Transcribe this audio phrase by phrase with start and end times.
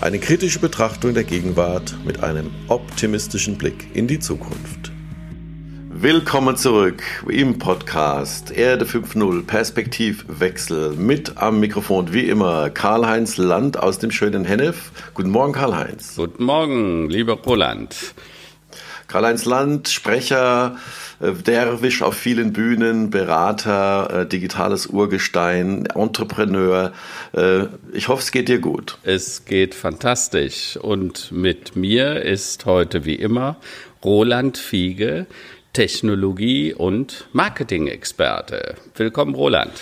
[0.00, 4.90] Eine kritische Betrachtung der Gegenwart mit einem optimistischen Blick in die Zukunft.
[5.90, 13.98] Willkommen zurück im Podcast Erde 5.0 Perspektivwechsel mit am Mikrofon wie immer Karl-Heinz Land aus
[13.98, 14.90] dem schönen Hennef.
[15.12, 16.16] Guten Morgen Karl-Heinz.
[16.16, 18.14] Guten Morgen, lieber Roland.
[19.06, 20.78] Karl-Heinz Land, Sprecher, äh,
[21.20, 26.92] Derwisch auf vielen Bühnen, Berater, äh, digitales Urgestein, Entrepreneur.
[27.32, 28.96] Äh, ich hoffe, es geht dir gut.
[29.02, 30.78] Es geht fantastisch.
[30.78, 33.56] Und mit mir ist heute wie immer
[34.02, 35.26] Roland Fiege,
[35.74, 38.76] Technologie- und Marketing-Experte.
[38.96, 39.72] Willkommen, Roland.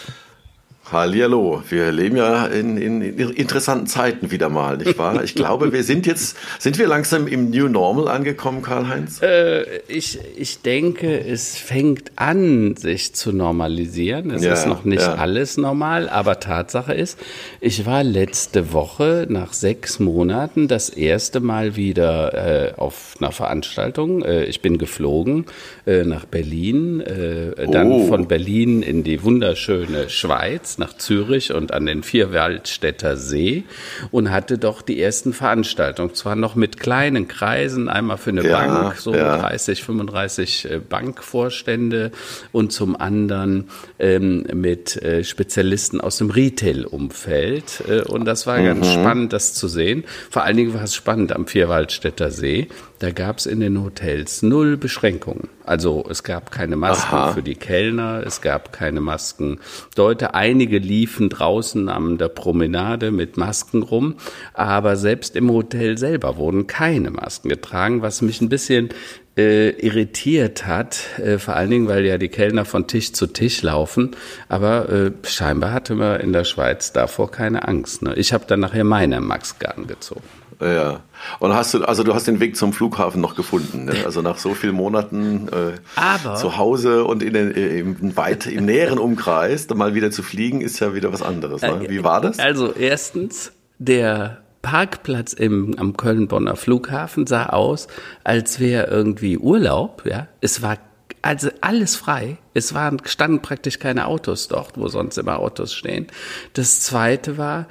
[0.90, 5.22] Hallihallo, wir leben ja in, in, in, interessanten Zeiten wieder mal, nicht wahr?
[5.22, 9.20] Ich glaube, wir sind jetzt, sind wir langsam im New Normal angekommen, Karl-Heinz?
[9.20, 14.30] Äh, ich, ich denke, es fängt an, sich zu normalisieren.
[14.30, 15.16] Es ja, ist noch nicht ja.
[15.16, 17.18] alles normal, aber Tatsache ist,
[17.60, 24.22] ich war letzte Woche nach sechs Monaten das erste Mal wieder äh, auf einer Veranstaltung.
[24.22, 25.44] Äh, ich bin geflogen
[25.86, 28.06] äh, nach Berlin, äh, dann oh.
[28.06, 33.64] von Berlin in die wunderschöne Schweiz nach Zürich und an den Vierwaldstätter See
[34.10, 36.14] und hatte doch die ersten Veranstaltungen.
[36.14, 39.38] Zwar noch mit kleinen Kreisen, einmal für eine ja, Bank, so ja.
[39.38, 42.12] 30, 35 äh, Bankvorstände
[42.52, 47.84] und zum anderen ähm, mit äh, Spezialisten aus dem Retail-Umfeld.
[47.88, 48.64] Äh, und das war mhm.
[48.64, 50.04] ganz spannend, das zu sehen.
[50.30, 52.68] Vor allen Dingen war es spannend am Vierwaldstätter See.
[52.98, 55.48] Da gab es in den Hotels null Beschränkungen.
[55.64, 57.32] Also es gab keine Masken Aha.
[57.32, 59.60] für die Kellner, es gab keine Masken.
[59.96, 64.16] Leute, einige liefen draußen an der Promenade mit Masken rum,
[64.52, 68.88] aber selbst im Hotel selber wurden keine Masken getragen, was mich ein bisschen
[69.36, 73.62] äh, irritiert hat, äh, vor allen Dingen, weil ja die Kellner von Tisch zu Tisch
[73.62, 74.16] laufen.
[74.48, 78.02] Aber äh, scheinbar hatte man in der Schweiz davor keine Angst.
[78.02, 78.14] Ne?
[78.16, 80.24] Ich habe dann nachher meine Maske angezogen.
[80.60, 81.00] Ja.
[81.38, 83.84] Und hast du, also du hast den Weg zum Flughafen noch gefunden.
[83.84, 84.04] Ne?
[84.04, 88.98] Also nach so vielen Monaten äh, zu Hause und in den, im, weit, im näheren
[88.98, 91.62] Umkreis dann mal wieder zu fliegen, ist ja wieder was anderes.
[91.62, 91.86] Ne?
[91.88, 92.38] Wie war das?
[92.38, 97.86] Also erstens, der Parkplatz im, am Köln-Bonner Flughafen sah aus,
[98.24, 100.02] als wäre irgendwie Urlaub.
[100.04, 100.78] Ja, es war
[101.22, 102.38] also alles frei.
[102.54, 106.06] Es waren, standen praktisch keine Autos dort, wo sonst immer Autos stehen.
[106.54, 107.66] Das zweite war,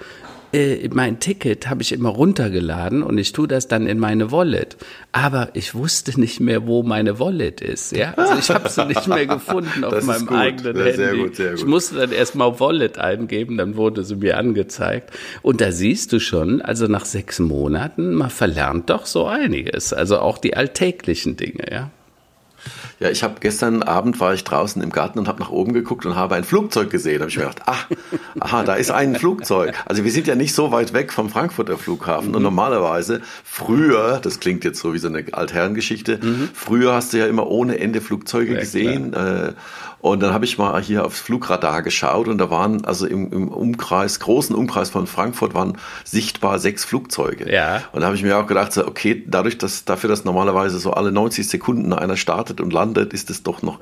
[0.54, 4.78] äh, mein Ticket habe ich immer runtergeladen und ich tue das dann in meine Wallet.
[5.12, 7.96] Aber ich wusste nicht mehr, wo meine Wallet ist.
[7.96, 8.14] Ja?
[8.16, 10.96] Also ich habe sie nicht mehr gefunden auf meinem eigenen Handy.
[10.96, 11.60] Sehr gut, sehr gut.
[11.60, 15.12] Ich musste dann erstmal Wallet eingeben, dann wurde sie mir angezeigt.
[15.42, 19.94] Und da siehst du schon, also nach sechs Monaten, man verlernt doch so einiges.
[19.94, 21.92] Also auch die alltäglichen Dinge, ja.
[23.00, 26.06] Ja, ich habe gestern Abend war ich draußen im Garten und habe nach oben geguckt
[26.06, 27.20] und habe ein Flugzeug gesehen.
[27.20, 27.88] Da habe ich mir gedacht, ach,
[28.40, 29.76] aha, da ist ein Flugzeug.
[29.86, 32.44] Also wir sind ja nicht so weit weg vom Frankfurter Flughafen und mhm.
[32.44, 36.50] normalerweise früher, das klingt jetzt so wie so eine Altherrengeschichte, mhm.
[36.54, 39.14] früher hast du ja immer ohne Ende Flugzeuge ja, gesehen.
[39.14, 39.54] Äh,
[40.00, 43.48] und dann habe ich mal hier aufs Flugradar geschaut und da waren also im, im
[43.48, 47.52] Umkreis, großen Umkreis von Frankfurt waren sichtbar sechs Flugzeuge.
[47.52, 47.82] Ja.
[47.92, 51.12] Und da habe ich mir auch gedacht, okay, dadurch, dass dafür, dass normalerweise so alle
[51.12, 53.80] 90 Sekunden einer startet und landet, ist es doch noch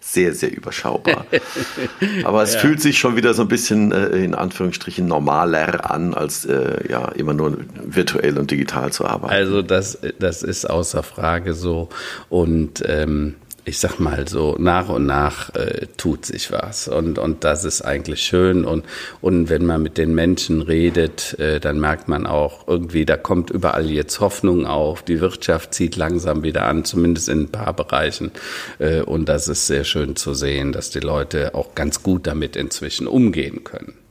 [0.00, 1.26] sehr, sehr überschaubar.
[2.24, 2.60] Aber es ja.
[2.60, 7.08] fühlt sich schon wieder so ein bisschen äh, in Anführungsstrichen normaler an, als äh, ja
[7.08, 9.32] immer nur virtuell und digital zu arbeiten.
[9.32, 11.88] Also das, das ist außer Frage so.
[12.28, 13.34] Und ähm,
[13.64, 16.88] ich sag mal so, nach und nach äh, tut sich was.
[16.88, 18.64] Und, und das ist eigentlich schön.
[18.64, 18.84] Und,
[19.20, 23.50] und wenn man mit den Menschen redet, äh, dann merkt man auch irgendwie, da kommt
[23.50, 25.02] überall jetzt Hoffnung auf.
[25.02, 28.32] Die Wirtschaft zieht langsam wieder an, zumindest in ein paar Bereichen.
[28.78, 32.56] Äh, und das ist sehr schön zu sehen, dass die Leute auch ganz gut damit
[32.56, 34.01] inzwischen umgehen können.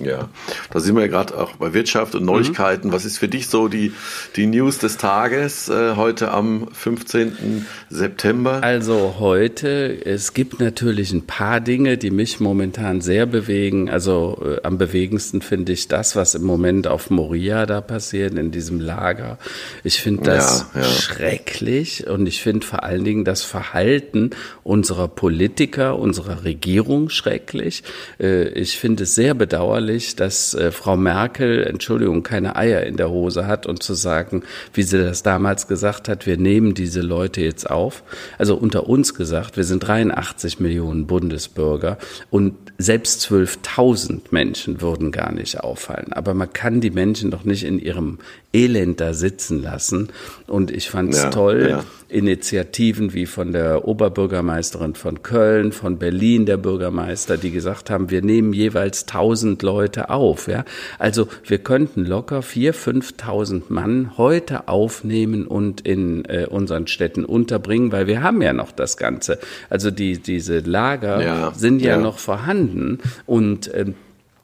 [0.00, 0.30] Ja,
[0.70, 2.88] da sind wir ja gerade auch bei Wirtschaft und Neuigkeiten.
[2.88, 2.92] Mhm.
[2.92, 3.92] Was ist für dich so die,
[4.36, 7.66] die News des Tages äh, heute am 15.
[7.90, 8.62] September?
[8.62, 13.90] Also heute, es gibt natürlich ein paar Dinge, die mich momentan sehr bewegen.
[13.90, 18.50] Also äh, am bewegendsten finde ich das, was im Moment auf Moria da passiert, in
[18.50, 19.36] diesem Lager.
[19.84, 20.86] Ich finde das ja, ja.
[20.86, 24.30] schrecklich und ich finde vor allen Dingen das Verhalten
[24.62, 27.82] unserer Politiker, unserer Regierung schrecklich.
[28.18, 32.96] Äh, ich finde es sehr bedauerlich bedauerlich, dass äh, Frau Merkel, Entschuldigung, keine Eier in
[32.96, 34.42] der Hose hat und zu sagen,
[34.74, 38.02] wie sie das damals gesagt hat, wir nehmen diese Leute jetzt auf.
[38.38, 41.98] Also unter uns gesagt, wir sind 83 Millionen Bundesbürger
[42.30, 46.12] und selbst 12.000 Menschen würden gar nicht auffallen.
[46.12, 48.18] Aber man kann die Menschen doch nicht in ihrem
[48.52, 50.08] Elend da sitzen lassen.
[50.46, 51.84] Und ich fand es ja, toll, ja.
[52.12, 58.22] Initiativen wie von der Oberbürgermeisterin von Köln, von Berlin, der Bürgermeister, die gesagt haben, wir
[58.22, 60.48] nehmen jeweils 1000 Leute auf.
[60.48, 60.64] Ja?
[60.98, 67.92] Also wir könnten locker 4.000, 5.000 Mann heute aufnehmen und in äh, unseren Städten unterbringen,
[67.92, 69.38] weil wir haben ja noch das Ganze.
[69.70, 73.94] Also die, diese Lager ja, sind ja, noch vorhanden und ähm,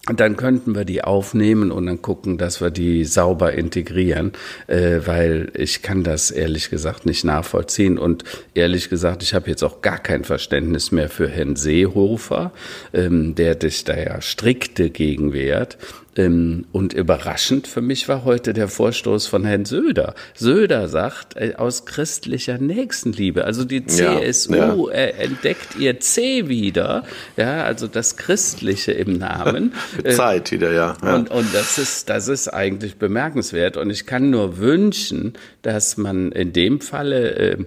[0.07, 4.33] und dann könnten wir die aufnehmen und dann gucken, dass wir die sauber integrieren,
[4.67, 7.99] äh, weil ich kann das ehrlich gesagt nicht nachvollziehen.
[7.99, 8.25] Und
[8.55, 12.53] ehrlich gesagt, ich habe jetzt auch gar kein Verständnis mehr für Herrn Seehofer,
[12.95, 15.77] ähm, der sich da ja strikt dagegen wehrt.
[16.19, 20.15] Ähm, und überraschend für mich war heute der Vorstoß von Herrn Söder.
[20.35, 24.91] Söder sagt, äh, aus christlicher Nächstenliebe, also die CSU ja, ja.
[24.91, 27.05] Äh, entdeckt ihr C wieder,
[27.37, 29.73] ja, also das Christliche im Namen.
[30.09, 30.97] Zeit wieder, ja.
[31.05, 31.15] ja.
[31.15, 33.77] Und, und das ist, das ist eigentlich bemerkenswert.
[33.77, 37.65] Und ich kann nur wünschen, dass man in dem Falle, äh,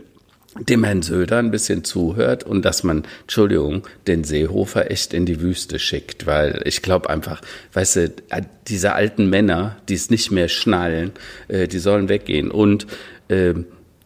[0.59, 5.39] dem Herrn Söder ein bisschen zuhört und dass man, Entschuldigung, den Seehofer echt in die
[5.39, 7.41] Wüste schickt, weil ich glaube einfach,
[7.73, 8.13] weißt du,
[8.67, 11.11] diese alten Männer, die es nicht mehr schnallen,
[11.47, 12.51] äh, die sollen weggehen.
[12.51, 12.85] Und
[13.29, 13.53] äh,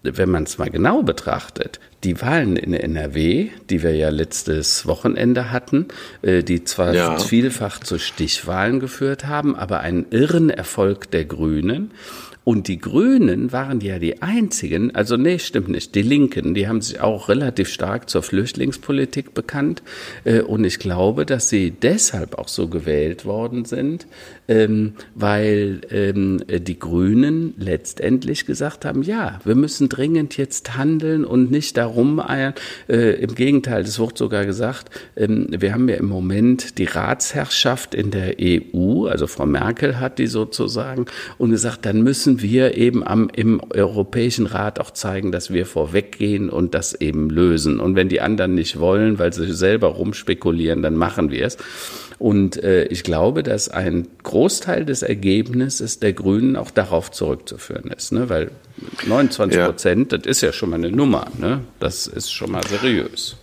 [0.03, 5.51] wenn man es mal genau betrachtet, die Wahlen in NRW, die wir ja letztes Wochenende
[5.51, 5.87] hatten,
[6.21, 7.17] äh, die zwar ja.
[7.17, 11.91] vielfach zu Stichwahlen geführt haben, aber einen irren Erfolg der Grünen.
[12.45, 16.79] Und die Grünen waren ja die einzigen, also nee, stimmt nicht, die Linken, die haben
[16.79, 19.81] sich auch relativ stark zur Flüchtlingspolitik bekannt.
[20.25, 24.05] Äh, und ich glaube, dass sie deshalb auch so gewählt worden sind,
[24.47, 31.49] ähm, weil ähm, die Grünen letztendlich gesagt haben, ja, wir müssen dringend jetzt handeln und
[31.49, 32.53] nicht darum eiern.
[32.87, 37.95] Äh, Im Gegenteil, es wird sogar gesagt, ähm, wir haben ja im Moment die Ratsherrschaft
[37.95, 41.07] in der EU, also Frau Merkel hat die sozusagen,
[41.39, 45.65] und gesagt, dann müssen müssen wir eben am, im Europäischen Rat auch zeigen, dass wir
[45.65, 47.79] vorweggehen und das eben lösen.
[47.79, 51.57] Und wenn die anderen nicht wollen, weil sie selber rumspekulieren, dann machen wir es.
[52.17, 58.13] Und äh, ich glaube, dass ein Großteil des Ergebnisses der Grünen auch darauf zurückzuführen ist,
[58.13, 58.29] ne?
[58.29, 58.51] weil
[59.05, 60.17] 29 Prozent, ja.
[60.17, 61.61] das ist ja schon mal eine Nummer, ne?
[61.79, 63.35] das ist schon mal seriös.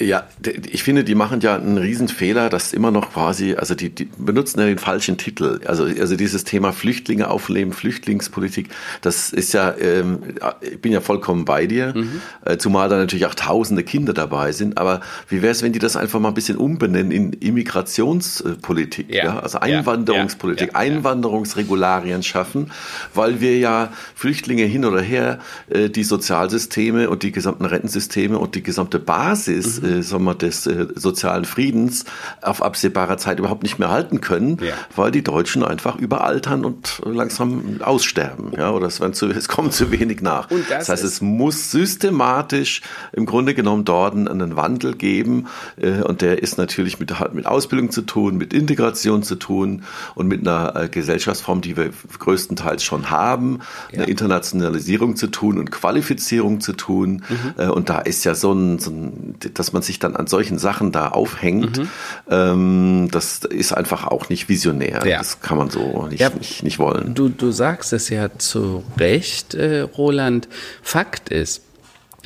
[0.00, 0.28] Ja,
[0.70, 4.60] ich finde, die machen ja einen Riesenfehler, dass immer noch quasi, also die, die benutzen
[4.60, 5.60] ja den falschen Titel.
[5.64, 8.68] Also, also dieses Thema Flüchtlinge aufnehmen, Flüchtlingspolitik,
[9.00, 10.20] das ist ja, ähm,
[10.60, 12.20] ich bin ja vollkommen bei dir, mhm.
[12.44, 14.78] äh, zumal da natürlich auch tausende Kinder dabei sind.
[14.78, 19.24] Aber wie wäre es, wenn die das einfach mal ein bisschen umbenennen in Immigrationspolitik, ja,
[19.24, 19.38] ja?
[19.40, 22.70] also Einwanderungspolitik, ja, ja, Einwanderungsregularien schaffen,
[23.14, 25.40] weil wir ja Flüchtlinge hin oder her
[25.70, 30.34] äh, die Sozialsysteme und die gesamten Rentensysteme und die gesamte Basis mhm äh, sagen wir,
[30.34, 32.04] des äh, sozialen Friedens
[32.42, 34.74] auf absehbarer Zeit überhaupt nicht mehr halten können, ja.
[34.94, 38.52] weil die Deutschen einfach überaltern und langsam aussterben.
[38.56, 40.48] Ja, oder es, zu, es kommt zu wenig nach.
[40.48, 42.82] Das, das heißt, es muss systematisch
[43.12, 47.90] im Grunde genommen dort einen Wandel geben äh, und der ist natürlich mit, mit Ausbildung
[47.90, 49.82] zu tun, mit Integration zu tun
[50.14, 53.60] und mit einer Gesellschaftsform, die wir größtenteils schon haben,
[53.92, 53.98] ja.
[53.98, 57.22] eine Internationalisierung zu tun und Qualifizierung zu tun.
[57.28, 57.70] Mhm.
[57.70, 60.58] Und da ist ja so ein, so ein dass man man sich dann an solchen
[60.58, 61.88] Sachen da aufhängt, mhm.
[62.28, 65.06] ähm, das ist einfach auch nicht visionär.
[65.06, 65.18] Ja.
[65.18, 67.14] Das kann man so nicht, ja, nicht, nicht wollen.
[67.14, 70.48] Du, du sagst es ja zu Recht, äh, Roland.
[70.82, 71.62] Fakt ist,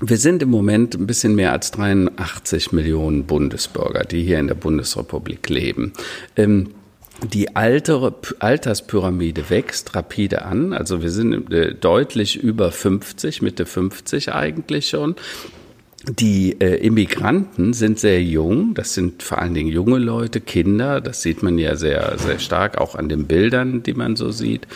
[0.00, 4.54] wir sind im Moment ein bisschen mehr als 83 Millionen Bundesbürger, die hier in der
[4.54, 5.92] Bundesrepublik leben.
[6.36, 6.70] Ähm,
[7.22, 10.72] die altere Alterspyramide wächst rapide an.
[10.72, 15.14] Also wir sind äh, deutlich über 50, Mitte 50 eigentlich schon.
[16.08, 21.22] Die äh, Immigranten sind sehr jung, das sind vor allen Dingen junge Leute, Kinder, das
[21.22, 24.66] sieht man ja sehr, sehr stark auch an den Bildern, die man so sieht.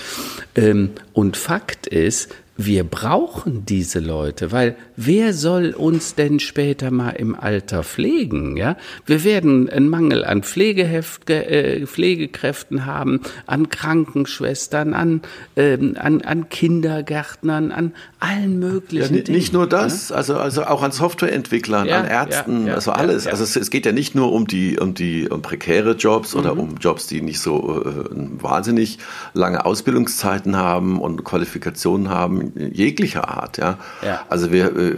[0.54, 7.10] Ähm, und Fakt ist, wir brauchen diese Leute, weil wer soll uns denn später mal
[7.10, 8.56] im Alter pflegen?
[8.56, 15.20] Ja, wir werden einen Mangel an Pflegeheft, äh, Pflegekräften haben, an Krankenschwestern, an,
[15.56, 19.36] ähm, an, an Kindergärtnern, an allen möglichen ja, Dingen.
[19.36, 20.16] Nicht nur das, ja?
[20.16, 23.26] also, also auch an Softwareentwicklern, ja, an Ärzten, also alles.
[23.26, 26.40] Also es, es, geht ja nicht nur um die, um die um prekäre Jobs mhm.
[26.40, 28.04] oder um Jobs, die nicht so äh,
[28.40, 28.98] wahnsinnig
[29.34, 33.58] lange Ausbildungszeiten haben und Qualifikationen haben jeglicher Art.
[33.58, 33.78] Ja?
[34.04, 34.24] ja.
[34.28, 34.96] Also wir, äh,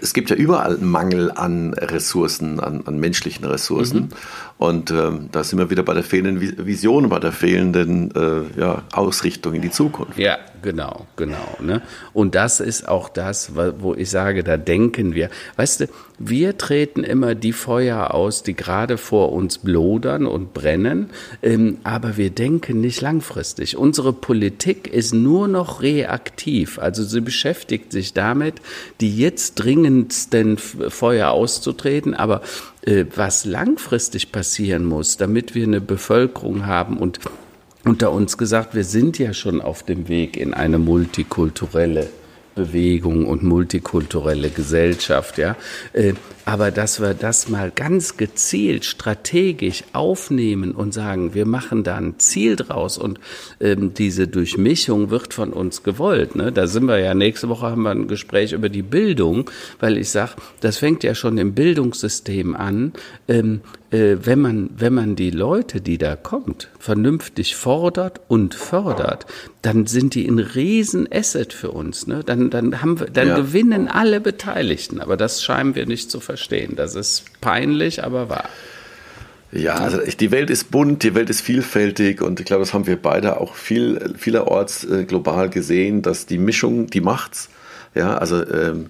[0.00, 4.00] es gibt ja überall Mangel an Ressourcen, an, an menschlichen Ressourcen.
[4.00, 4.08] Mhm.
[4.58, 8.82] Und ähm, da sind wir wieder bei der fehlenden Vision, bei der fehlenden äh, ja,
[8.92, 10.18] Ausrichtung in die Zukunft.
[10.18, 11.56] Ja, genau, genau.
[11.60, 11.82] Ne?
[12.12, 15.28] Und das ist auch das, wo ich sage, da denken wir.
[15.56, 15.88] Weißt du,
[16.18, 21.10] wir treten immer die Feuer aus, die gerade vor uns blodern und brennen,
[21.42, 23.76] ähm, aber wir denken nicht langfristig.
[23.76, 26.78] Unsere Politik ist nur noch reaktiv.
[26.78, 28.54] Also sie beschäftigt sich damit,
[29.00, 32.42] die jetzt dringendsten Feuer auszutreten, aber
[32.82, 37.20] äh, was langfristig passieren muss, damit wir eine Bevölkerung haben und
[37.84, 42.08] unter uns gesagt, wir sind ja schon auf dem Weg in eine multikulturelle
[42.54, 45.56] Bewegung und multikulturelle Gesellschaft, ja.
[46.44, 52.18] Aber dass wir das mal ganz gezielt, strategisch aufnehmen und sagen, wir machen da ein
[52.18, 53.20] Ziel draus und
[53.60, 56.34] ähm, diese Durchmischung wird von uns gewollt.
[56.34, 56.50] Ne?
[56.50, 60.10] Da sind wir ja, nächste Woche haben wir ein Gespräch über die Bildung, weil ich
[60.10, 62.92] sage, das fängt ja schon im Bildungssystem an.
[63.28, 63.60] Ähm,
[63.92, 69.26] äh, wenn, man, wenn man die Leute, die da kommt, vernünftig fordert und fördert,
[69.60, 72.06] dann sind die ein Riesenasset für uns.
[72.06, 72.22] Ne?
[72.24, 73.36] Dann, dann, haben wir, dann ja.
[73.36, 75.00] gewinnen alle Beteiligten.
[75.00, 76.31] Aber das scheinen wir nicht zu verstehen.
[76.76, 78.48] Das ist peinlich, aber wahr.
[79.52, 82.86] Ja, also die Welt ist bunt, die Welt ist vielfältig und ich glaube, das haben
[82.86, 87.50] wir beide auch viel, vielerorts äh, global gesehen, dass die Mischung, die macht's.
[87.94, 88.86] Ja, also ähm,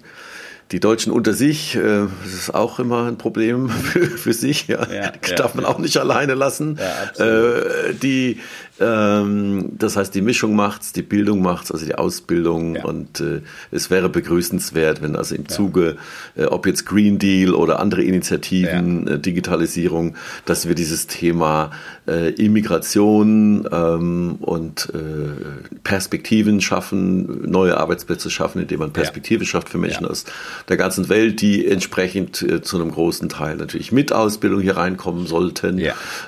[0.71, 4.67] die Deutschen unter sich, äh, das ist auch immer ein Problem für, für sich.
[4.67, 4.87] Ja.
[4.91, 6.79] ja Darf man auch nicht alleine lassen.
[7.19, 8.39] Ja, äh, die
[8.79, 12.75] das heißt, die Mischung macht's, die Bildung macht's, also die Ausbildung.
[12.75, 12.85] Ja.
[12.85, 15.97] Und äh, es wäre begrüßenswert, wenn also im Zuge,
[16.35, 19.13] äh, ob jetzt Green Deal oder andere Initiativen, ja.
[19.13, 20.15] äh, Digitalisierung,
[20.45, 21.69] dass wir dieses Thema
[22.07, 29.49] äh, Immigration ähm, und äh, Perspektiven schaffen, neue Arbeitsplätze schaffen, indem man Perspektive ja.
[29.49, 30.25] schafft für Menschen aus
[30.67, 35.27] der ganzen Welt, die entsprechend äh, zu einem großen Teil natürlich mit Ausbildung hier reinkommen
[35.27, 35.81] sollten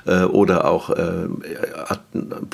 [0.05, 1.27] oder auch äh,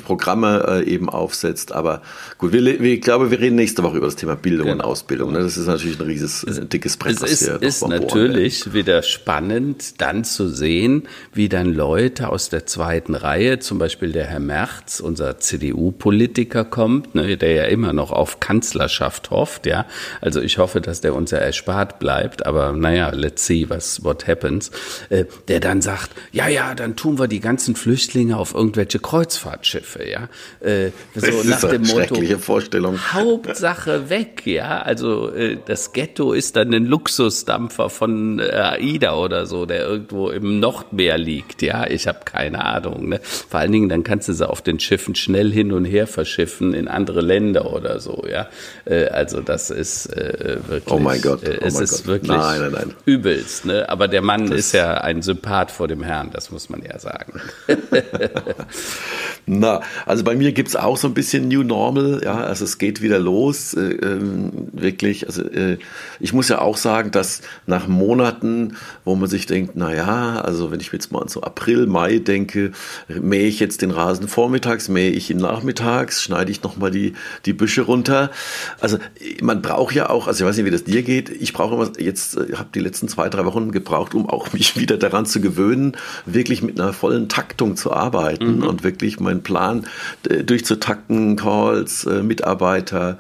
[0.06, 1.72] Programme äh, eben aufsetzt.
[1.72, 2.02] Aber
[2.38, 4.84] gut, wir, wir, ich glaube, wir reden nächste Woche über das Thema Bildung genau.
[4.84, 5.32] und Ausbildung.
[5.32, 5.40] Ne?
[5.40, 10.02] Das ist natürlich ein riesiges, es, dickes Brett, es ist, ist natürlich bohren, wieder spannend,
[10.02, 15.00] dann zu sehen, wie dann Leute aus der zweiten Reihe, zum Beispiel der Herr Merz,
[15.00, 19.86] unser CDU-Politiker kommt, ne, der ja immer noch auf Kanzlerschaft hofft, ja.
[20.22, 24.28] Also ich hoffe, dass der uns ja erspart bleibt, aber naja, let's see, was what
[24.28, 24.72] happens.
[25.10, 29.71] Äh, der dann sagt, ja, ja, dann tun wir die ganzen Flüchtlinge auf irgendwelche Kreuzfahrtschiffe
[29.72, 30.30] Kreuzfahrtschiffe, ja.
[30.60, 32.98] Äh, so das nach dem Motto, Vorstellung.
[33.14, 34.82] Hauptsache weg, ja.
[34.82, 40.30] Also äh, das Ghetto ist dann ein Luxusdampfer von äh, AIDA oder so, der irgendwo
[40.30, 41.88] im Nordmeer liegt, ja.
[41.88, 43.10] Ich habe keine Ahnung.
[43.10, 43.20] Ne?
[43.22, 46.74] Vor allen Dingen, dann kannst du sie auf den Schiffen schnell hin und her verschiffen
[46.74, 48.48] in andere Länder oder so, ja.
[48.86, 50.94] Äh, also das ist äh, wirklich.
[50.94, 51.44] Oh mein Gott.
[51.44, 52.08] Äh, oh es mein ist Gott.
[52.08, 52.94] wirklich nein, nein, nein.
[53.06, 53.88] übelst, ne?
[53.90, 57.00] Aber der Mann das ist ja ein Sympath vor dem Herrn, das muss man ja
[57.00, 57.42] sagen.
[59.62, 63.04] Na, also bei mir gibt's auch so ein bisschen New Normal, ja, also es geht
[63.04, 65.28] wieder los, äh, ähm, wirklich.
[65.28, 65.78] Also äh,
[66.20, 68.76] ich muss ja auch sagen, dass nach Monaten,
[69.06, 72.18] wo man sich denkt, na ja, also wenn ich jetzt mal an so April, Mai
[72.18, 72.72] denke,
[73.08, 77.14] mähe ich jetzt den Rasen vormittags, mähe ich ihn nachmittags, schneide ich nochmal die,
[77.46, 78.32] die Büsche runter.
[78.80, 78.98] Also
[79.44, 81.92] man braucht ja auch, also ich weiß nicht, wie das dir geht, ich brauche immer
[82.00, 85.40] jetzt, äh, habe die letzten zwei, drei Wochen gebraucht, um auch mich wieder daran zu
[85.40, 88.64] gewöhnen, wirklich mit einer vollen Taktung zu arbeiten mhm.
[88.64, 89.51] und wirklich mein Plan
[90.30, 93.18] äh, durchzutakten, Calls, äh, Mitarbeiter.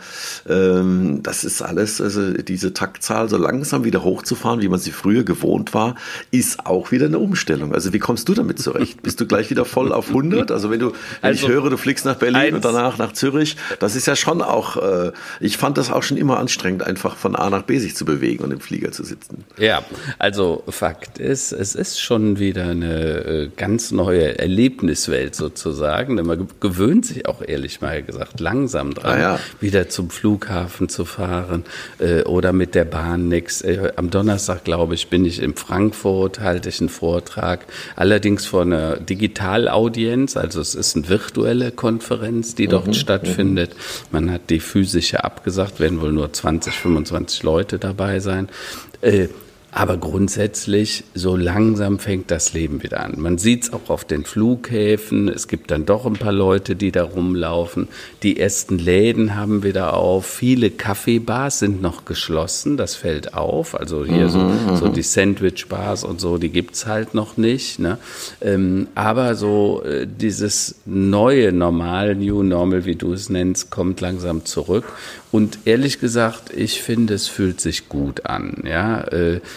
[0.47, 5.23] Ähm, das ist alles, also diese Taktzahl so langsam wieder hochzufahren, wie man sie früher
[5.23, 5.95] gewohnt war,
[6.31, 7.73] ist auch wieder eine Umstellung.
[7.73, 9.01] Also wie kommst du damit zurecht?
[9.03, 10.51] Bist du gleich wieder voll auf 100?
[10.51, 13.57] Also wenn du, wenn also, ich höre, du fliegst nach Berlin und danach nach Zürich,
[13.79, 17.35] das ist ja schon auch, äh, ich fand das auch schon immer anstrengend, einfach von
[17.35, 19.43] A nach B sich zu bewegen und im Flieger zu sitzen.
[19.57, 19.83] Ja,
[20.19, 26.15] also Fakt ist, es ist schon wieder eine ganz neue Erlebniswelt sozusagen.
[26.23, 29.39] Man gewöhnt sich auch ehrlich mal gesagt langsam dran, ah, ja.
[29.59, 31.63] wieder zum Flughafen zu fahren
[31.99, 33.61] äh, oder mit der Bahn nix.
[33.61, 38.63] Äh, am Donnerstag, glaube ich, bin ich in Frankfurt, halte ich einen Vortrag, allerdings vor
[38.63, 43.71] einer Digitalaudienz, also es ist eine virtuelle Konferenz, die dort mhm, stattfindet.
[43.71, 44.07] Mhm.
[44.11, 48.49] Man hat die physische abgesagt, werden wohl nur 20, 25 Leute dabei sein.
[49.01, 49.27] Äh,
[49.73, 53.13] Aber grundsätzlich, so langsam fängt das Leben wieder an.
[53.17, 55.29] Man sieht es auch auf den Flughäfen.
[55.29, 57.87] Es gibt dann doch ein paar Leute, die da rumlaufen.
[58.21, 60.25] Die ersten Läden haben wieder auf.
[60.25, 62.75] Viele Kaffeebars sind noch geschlossen.
[62.75, 63.79] Das fällt auf.
[63.79, 67.79] Also hier mhm, so, so die Sandwich-Bars und so, die gibt's halt noch nicht.
[67.79, 67.97] Ne?
[68.41, 74.43] Ähm, aber so äh, dieses neue Normal, New Normal, wie du es nennst, kommt langsam
[74.43, 74.83] zurück.
[75.31, 78.63] Und ehrlich gesagt, ich finde, es fühlt sich gut an.
[78.65, 79.39] Ja, äh,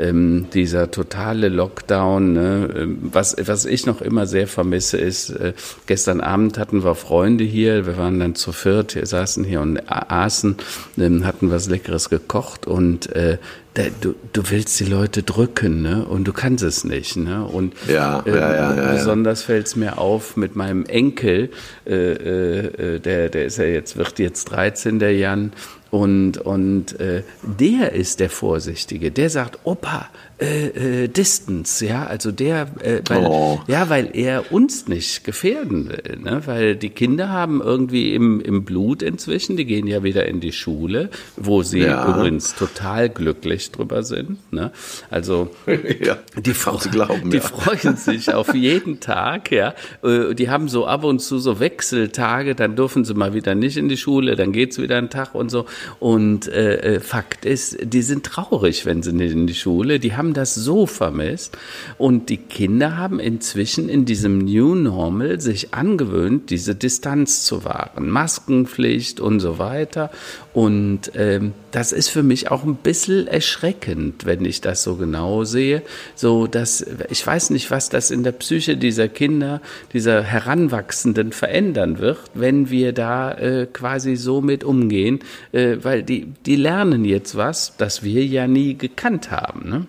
[0.00, 2.32] ähm, dieser totale Lockdown.
[2.32, 2.68] Ne?
[2.76, 5.52] Ähm, was was ich noch immer sehr vermisse ist: äh,
[5.86, 7.86] Gestern Abend hatten wir Freunde hier.
[7.86, 10.56] Wir waren dann zu viert, wir saßen hier und aßen,
[10.98, 13.38] ähm, hatten was Leckeres gekocht und äh,
[13.74, 16.04] da, du, du willst die Leute drücken, ne?
[16.04, 17.44] Und du kannst es nicht, ne?
[17.44, 21.50] Und ja, äh, ja, ja, ja, besonders fällt es mir auf mit meinem Enkel,
[21.86, 25.52] äh, äh, der, der ist ja jetzt, wird jetzt 13, der Jan,
[25.90, 29.10] und, und äh, der ist der Vorsichtige.
[29.10, 30.06] Der sagt, Opa, blah,
[30.40, 33.60] äh, äh, Distance, ja, also der, äh, weil, oh.
[33.66, 36.40] ja, weil er uns nicht gefährden will, ne?
[36.46, 40.52] weil die Kinder haben irgendwie im, im Blut inzwischen, die gehen ja wieder in die
[40.52, 42.08] Schule, wo sie ja.
[42.08, 44.72] übrigens total glücklich drüber sind, ne?
[45.10, 46.54] also ja, die,
[46.90, 47.42] glauben, die ja.
[47.42, 52.54] freuen sich auf jeden Tag, ja, äh, die haben so ab und zu so Wechseltage,
[52.54, 55.50] dann dürfen sie mal wieder nicht in die Schule, dann geht's wieder einen Tag und
[55.50, 55.66] so
[55.98, 60.29] und äh Fakt ist, die sind traurig, wenn sie nicht in die Schule, die haben
[60.30, 61.58] haben das so vermisst.
[61.98, 68.08] Und die Kinder haben inzwischen in diesem New Normal sich angewöhnt, diese Distanz zu wahren.
[68.08, 70.10] Maskenpflicht und so weiter.
[70.52, 75.44] Und ähm, das ist für mich auch ein bisschen erschreckend, wenn ich das so genau
[75.44, 75.82] sehe.
[76.14, 79.60] So, dass ich weiß nicht, was das in der Psyche dieser Kinder,
[79.92, 85.20] dieser Heranwachsenden verändern wird, wenn wir da äh, quasi so mit umgehen,
[85.52, 89.68] äh, weil die, die lernen jetzt was, das wir ja nie gekannt haben.
[89.68, 89.86] Ne?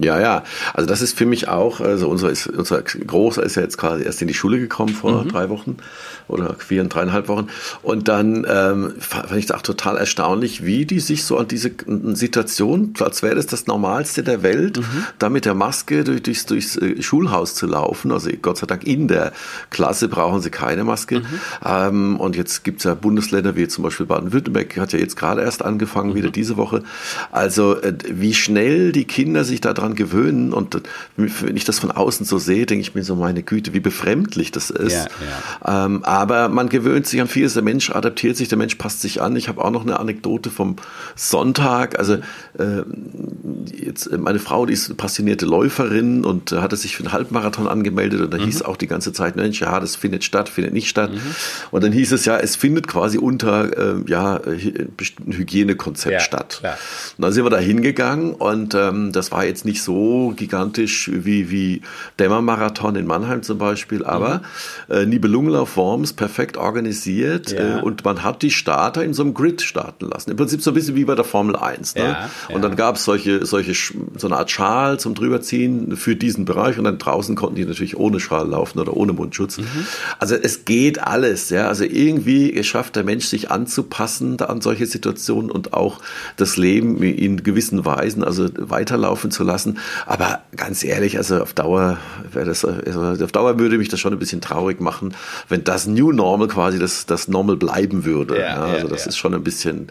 [0.00, 0.44] Ja, ja.
[0.72, 4.02] Also das ist für mich auch, also unser, ist, unser Großer ist ja jetzt quasi
[4.04, 5.28] erst in die Schule gekommen vor mhm.
[5.28, 5.76] drei Wochen
[6.26, 7.48] oder vier, dreieinhalb Wochen.
[7.82, 11.70] Und dann ähm, fand ich das auch total erstaunlich, wie die sich so an diese
[12.14, 15.04] Situation, als wäre das das Normalste der Welt, mhm.
[15.18, 18.10] da mit der Maske durch, durchs, durchs äh, Schulhaus zu laufen.
[18.10, 19.32] Also Gott sei Dank in der
[19.68, 21.20] Klasse brauchen sie keine Maske.
[21.20, 21.26] Mhm.
[21.62, 25.62] Ähm, und jetzt gibt's ja Bundesländer wie zum Beispiel Baden-Württemberg, hat ja jetzt gerade erst
[25.62, 26.14] angefangen, mhm.
[26.14, 26.82] wieder diese Woche.
[27.30, 30.80] Also äh, wie schnell die Kinder sich daran gewöhnen und
[31.16, 34.52] wenn ich das von außen so sehe, denke ich mir so, meine Güte, wie befremdlich
[34.52, 34.92] das ist.
[34.92, 35.06] Ja,
[35.66, 35.86] ja.
[35.86, 39.22] Ähm, aber man gewöhnt sich an vieles, der Mensch adaptiert sich, der Mensch passt sich
[39.22, 39.36] an.
[39.36, 40.76] Ich habe auch noch eine Anekdote vom
[41.14, 41.98] Sonntag.
[41.98, 42.14] Also
[42.58, 42.82] äh,
[43.74, 48.20] jetzt meine Frau, die ist passionierte Läuferin und äh, hatte sich für einen Halbmarathon angemeldet
[48.20, 48.44] und da mhm.
[48.44, 51.12] hieß auch die ganze Zeit, Mensch, ja, das findet statt, findet nicht statt.
[51.12, 51.20] Mhm.
[51.70, 54.40] Und dann hieß es ja, es findet quasi unter äh, ja,
[54.96, 56.58] bestimmten Hygienekonzept ja, statt.
[56.60, 56.78] Klar.
[57.16, 61.50] Und dann sind wir da hingegangen und ähm, das war jetzt nicht so gigantisch wie,
[61.50, 61.82] wie
[62.18, 64.42] Dämmermarathon in Mannheim zum Beispiel, aber
[64.88, 64.94] mhm.
[64.94, 67.78] äh, Nibelungenlauf Worms perfekt organisiert ja.
[67.78, 70.30] äh, und man hat die Starter in so einem Grid starten lassen.
[70.30, 71.94] Im Prinzip so ein bisschen wie bei der Formel 1.
[71.94, 72.02] Ne?
[72.02, 73.74] Ja, und dann gab es solche, solche,
[74.16, 77.96] so eine Art Schal zum drüberziehen für diesen Bereich und dann draußen konnten die natürlich
[77.96, 79.58] ohne Schal laufen oder ohne Mundschutz.
[79.58, 79.86] Mhm.
[80.18, 81.68] Also es geht alles, ja.
[81.68, 86.00] Also irgendwie schafft der Mensch sich anzupassen an solche Situationen und auch
[86.36, 89.59] das Leben in gewissen Weisen also weiterlaufen zu lassen.
[90.06, 91.98] Aber ganz ehrlich, also auf Dauer
[92.32, 95.14] wäre das, also auf Dauer würde mich das schon ein bisschen traurig machen,
[95.48, 98.38] wenn das New Normal quasi das, das Normal bleiben würde.
[98.38, 99.08] Ja, ja, also das ja.
[99.10, 99.88] ist schon ein bisschen,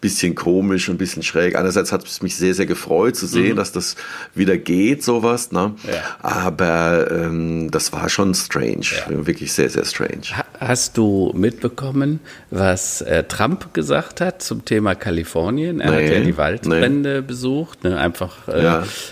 [0.00, 1.56] bisschen komisch und ein bisschen schräg.
[1.56, 3.56] Einerseits hat es mich sehr, sehr gefreut zu sehen, mhm.
[3.56, 3.96] dass das
[4.34, 5.52] wieder geht, sowas.
[5.52, 5.74] Ne?
[6.20, 10.22] Aber ähm, das war schon strange, wirklich sehr, sehr strange.
[10.58, 12.20] Hast du mitbekommen,
[12.50, 15.80] was äh, Trump gesagt hat zum Thema Kalifornien?
[15.80, 17.26] Er nee, hat ja die Waldbrände nee.
[17.26, 17.98] besucht, ne?
[17.98, 18.62] einfach äh,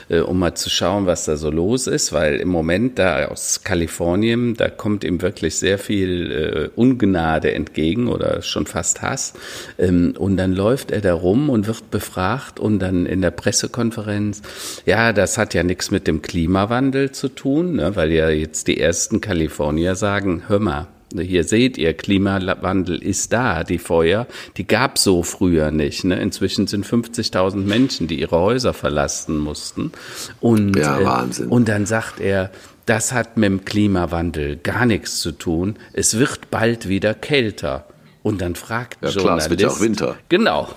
[0.09, 3.63] äh, um mal zu schauen, was da so los ist, weil im Moment da aus
[3.65, 9.35] Kalifornien, da kommt ihm wirklich sehr viel äh, Ungnade entgegen oder schon fast Hass.
[9.79, 14.43] Ähm, und dann läuft er da rum und wird befragt und dann in der Pressekonferenz,
[14.87, 18.81] ja, das hat ja nichts mit dem Klimawandel zu tun, ne, weil ja jetzt die
[18.81, 23.65] ersten Kalifornier sagen, hör mal, hier seht ihr, Klimawandel ist da.
[23.65, 26.05] Die Feuer, die gab so früher nicht.
[26.05, 26.21] Ne?
[26.21, 29.93] Inzwischen sind 50.000 Menschen, die ihre Häuser verlassen mussten.
[30.41, 31.49] Und, ja, äh, Wahnsinn.
[31.49, 32.51] Äh, und dann sagt er,
[32.87, 35.77] das hat mit dem Klimawandel gar nichts zu tun.
[35.93, 37.87] Es wird bald wieder kälter.
[38.23, 40.17] Und dann fragt ja, klar, es wird ja auch Winter.
[40.29, 40.69] Genau.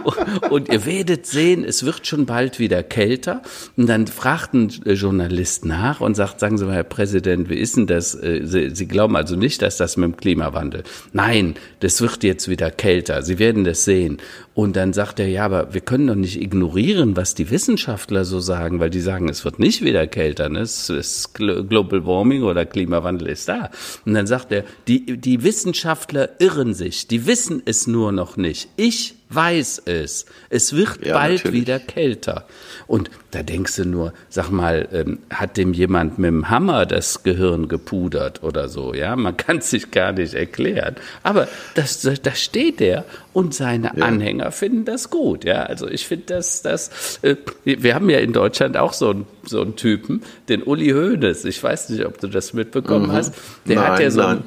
[0.50, 3.42] und ihr werdet sehen, es wird schon bald wieder kälter.
[3.76, 7.76] Und dann fragt ein Journalist nach und sagt, sagen Sie mal, Herr Präsident, wie ist
[7.76, 8.14] denn das?
[8.14, 10.84] Äh, Sie, Sie glauben also nicht, dass das mit dem Klimawandel?
[11.12, 13.22] Nein, das wird jetzt wieder kälter.
[13.22, 14.18] Sie werden das sehen.
[14.54, 18.40] Und dann sagt er, ja, aber wir können doch nicht ignorieren, was die Wissenschaftler so
[18.40, 20.48] sagen, weil die sagen, es wird nicht wieder kälter.
[20.48, 20.60] Ne?
[20.60, 23.70] Es ist Global Warming oder Klimawandel ist da.
[24.04, 27.06] Und dann sagt er, die, die Wissenschaftler irren sich.
[27.06, 28.68] Die wissen es nur noch nicht.
[28.76, 30.26] Ich weiß es.
[30.48, 31.60] Es wird ja, bald natürlich.
[31.60, 32.46] wieder kälter.
[32.86, 37.22] Und da denkst du nur, sag mal, ähm, hat dem jemand mit dem Hammer das
[37.22, 38.92] Gehirn gepudert oder so?
[38.92, 40.96] Ja, man kann es sich gar nicht erklären.
[41.22, 44.04] Aber das, da steht er und seine ja.
[44.04, 45.44] Anhänger finden das gut.
[45.44, 49.26] Ja, also ich finde das, das, äh, wir haben ja in Deutschland auch so einen,
[49.44, 51.44] so einen Typen, den Uli Hoeneß.
[51.44, 53.12] Ich weiß nicht, ob du das mitbekommen mhm.
[53.12, 53.34] hast.
[53.66, 54.42] Der nein, hat ja so ein,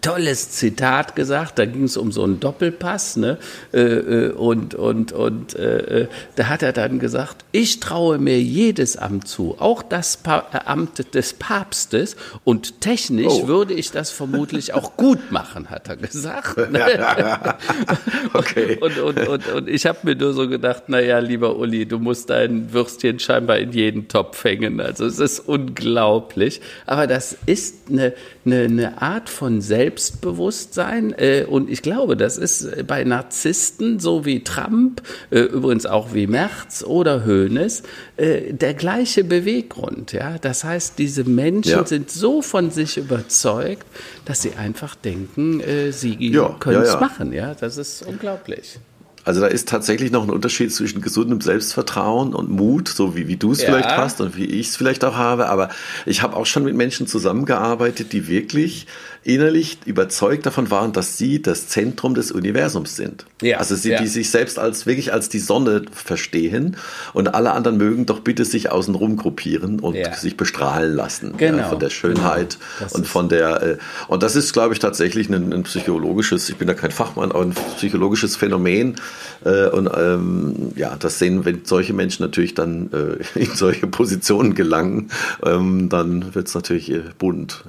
[0.00, 3.38] tolles Zitat gesagt, da ging es um so einen Doppelpass, ne?
[3.72, 8.96] Äh, äh, und und, und äh, da hat er dann gesagt, ich traue mir jedes
[8.96, 13.48] Amt zu, auch das pa Amt des Papstes und technisch oh.
[13.48, 16.56] würde ich das vermutlich auch gut machen, hat er gesagt.
[18.34, 18.76] okay.
[18.80, 22.30] Und, und, und, und ich habe mir nur so gedacht, naja, lieber Uli, du musst
[22.30, 24.80] dein Würstchen scheinbar in jeden Topf hängen.
[24.80, 26.60] Also es ist unglaublich.
[26.86, 31.14] Aber das ist eine, eine, eine Art von Selbst Selbstbewusstsein.
[31.16, 36.26] Äh, und ich glaube, das ist bei Narzissten, so wie Trump, äh, übrigens auch wie
[36.26, 37.82] Merz oder Hoeneß,
[38.18, 40.12] äh, der gleiche Beweggrund.
[40.12, 40.36] Ja?
[40.38, 41.86] Das heißt, diese Menschen ja.
[41.86, 43.86] sind so von sich überzeugt,
[44.26, 47.32] dass sie einfach denken, sie ja, können es ja, machen.
[47.32, 47.54] Ja?
[47.54, 48.78] Das ist unglaublich.
[49.24, 53.36] Also da ist tatsächlich noch ein Unterschied zwischen gesundem Selbstvertrauen und Mut, so wie, wie
[53.36, 53.66] du es ja.
[53.66, 55.48] vielleicht hast und wie ich es vielleicht auch habe.
[55.48, 55.68] Aber
[56.06, 58.86] ich habe auch schon mit Menschen zusammengearbeitet, die wirklich
[59.22, 63.26] innerlich überzeugt davon waren, dass sie das Zentrum des Universums sind.
[63.42, 64.00] Ja, also sie, ja.
[64.00, 66.76] die sich selbst als wirklich als die Sonne verstehen
[67.12, 70.14] und alle anderen mögen doch bitte sich außenrum gruppieren und ja.
[70.14, 71.68] sich bestrahlen lassen genau.
[71.68, 72.92] von der Schönheit genau.
[72.92, 73.76] und von der äh,
[74.08, 77.42] und das ist, glaube ich, tatsächlich ein, ein, psychologisches, ich bin da kein Fachmann, aber
[77.42, 78.96] ein psychologisches Phänomen
[79.44, 84.54] äh, und ähm, ja, das sehen, wenn solche Menschen natürlich dann äh, in solche Positionen
[84.54, 85.10] gelangen,
[85.44, 87.64] ähm, dann wird es natürlich äh, bunt.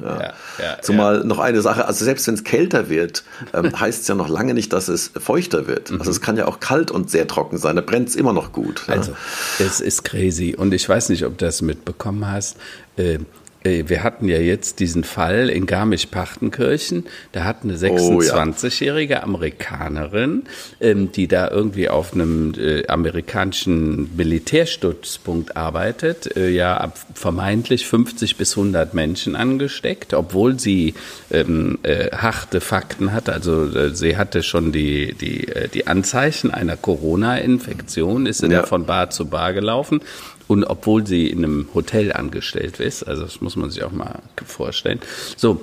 [0.81, 3.23] Zumal noch eine Sache, also selbst wenn es kälter wird,
[3.53, 5.91] ähm, heißt es ja noch lange nicht, dass es feuchter wird.
[5.91, 8.51] Also es kann ja auch kalt und sehr trocken sein, da brennt es immer noch
[8.51, 8.83] gut.
[8.87, 8.95] Ja.
[8.95, 9.15] Also
[9.59, 12.57] es ist crazy und ich weiß nicht, ob du das mitbekommen hast.
[12.97, 13.19] Äh,
[13.63, 17.05] wir hatten ja jetzt diesen Fall in Garmisch-Partenkirchen.
[17.31, 19.23] Da hat eine 26-jährige oh, ja.
[19.23, 20.43] Amerikanerin,
[20.79, 28.57] ähm, die da irgendwie auf einem äh, amerikanischen Militärstützpunkt arbeitet, äh, ja vermeintlich 50 bis
[28.57, 30.95] 100 Menschen angesteckt, obwohl sie
[31.29, 33.29] ähm, äh, harte Fakten hat.
[33.29, 38.63] Also äh, sie hatte schon die, die, äh, die Anzeichen einer Corona-Infektion, ist ja.
[38.63, 40.01] von Bar zu Bar gelaufen
[40.51, 44.19] und obwohl sie in einem Hotel angestellt ist, also das muss man sich auch mal
[44.45, 44.99] vorstellen.
[45.37, 45.61] So,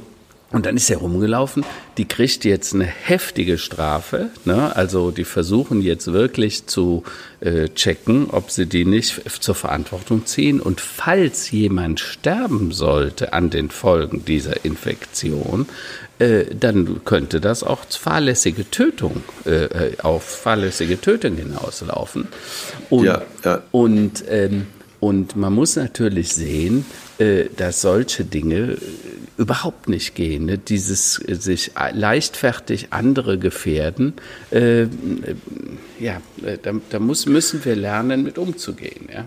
[0.51, 1.63] und dann ist er rumgelaufen.
[1.99, 4.31] Die kriegt jetzt eine heftige Strafe.
[4.47, 4.75] Ne?
[4.75, 7.03] Also die versuchen jetzt wirklich zu
[7.41, 10.59] äh, checken, ob sie die nicht zur Verantwortung ziehen.
[10.59, 15.67] Und falls jemand sterben sollte an den Folgen dieser Infektion,
[16.19, 22.27] äh, dann könnte das auch fahrlässige Tötung äh, äh, auf fahrlässige Tötung hinauslaufen.
[22.89, 23.61] Und, ja, ja.
[23.71, 24.67] und ähm,
[25.01, 26.85] und man muss natürlich sehen,
[27.19, 28.79] äh, dass solche Dinge äh,
[29.37, 30.47] überhaupt nicht gehen.
[30.47, 30.59] Ne?
[30.59, 34.15] Dieses äh, sich leichtfertig andere gefährden,
[34.51, 34.87] äh,
[36.01, 36.21] ja,
[36.91, 39.09] da, müssen wir lernen, mit umzugehen.
[39.13, 39.27] Ja?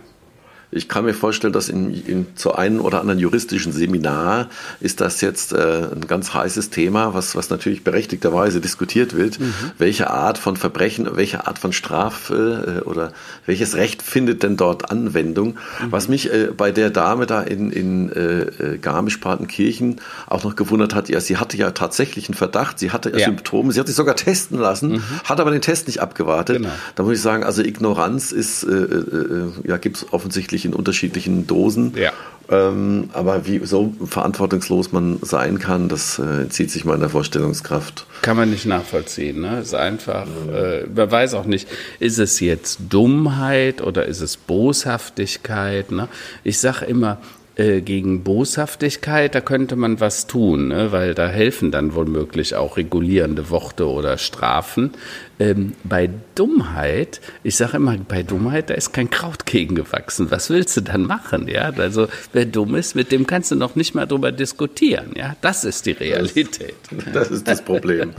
[0.71, 5.19] Ich kann mir vorstellen, dass in, in zu einem oder anderen juristischen Seminar ist das
[5.19, 9.39] jetzt äh, ein ganz heißes Thema, was, was natürlich berechtigterweise diskutiert wird.
[9.39, 9.53] Mhm.
[9.77, 13.11] Welche Art von Verbrechen, welche Art von Strafe äh, oder
[13.45, 15.57] welches Recht findet denn dort Anwendung?
[15.81, 15.91] Mhm.
[15.91, 20.95] Was mich äh, bei der Dame da in, in äh, äh, Garmisch-Partenkirchen auch noch gewundert
[20.95, 23.25] hat, ja, sie hatte ja tatsächlich einen Verdacht, sie hatte ja.
[23.25, 25.03] Symptome, sie hat sich sogar testen lassen, mhm.
[25.25, 26.57] hat aber den Test nicht abgewartet.
[26.57, 26.69] Genau.
[26.95, 30.73] Da muss ich sagen, also Ignoranz ist, äh, äh, ja, gibt es offensichtlich natürlich in
[30.73, 31.93] unterschiedlichen Dosen.
[31.95, 32.11] Ja.
[32.49, 38.05] Ähm, aber wie so verantwortungslos man sein kann, das äh, zieht sich meiner Vorstellungskraft.
[38.23, 39.39] Kann man nicht nachvollziehen.
[39.39, 39.61] Ne?
[39.61, 41.67] Ist einfach, äh, man weiß auch nicht,
[41.99, 45.91] ist es jetzt Dummheit oder ist es Boshaftigkeit?
[45.91, 46.09] Ne?
[46.43, 47.19] Ich sage immer,
[47.55, 50.91] äh, gegen Boshaftigkeit, da könnte man was tun, ne?
[50.91, 54.91] weil da helfen dann womöglich auch regulierende Worte oder Strafen.
[55.39, 60.29] Ähm, bei Dummheit, ich sage immer, bei Dummheit, da ist kein Kraut gegen gewachsen.
[60.29, 61.47] Was willst du dann machen?
[61.47, 65.13] Ja, also wer dumm ist, mit dem kannst du noch nicht mal drüber diskutieren.
[65.15, 66.75] Ja, das ist die Realität.
[66.91, 68.11] Das, das ist das Problem.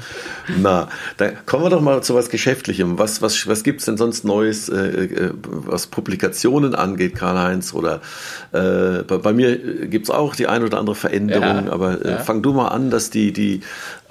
[0.61, 2.98] Na, da kommen wir doch mal zu was Geschäftlichem.
[2.98, 7.72] Was, was, was gibt es denn sonst Neues, äh, äh, was Publikationen angeht, Karl-Heinz?
[7.72, 8.01] Oder
[8.53, 12.11] äh, bei, bei, mir gibt es auch die ein oder andere Veränderung, ja, aber äh,
[12.11, 12.18] ja.
[12.18, 13.61] fang du mal an, dass die, die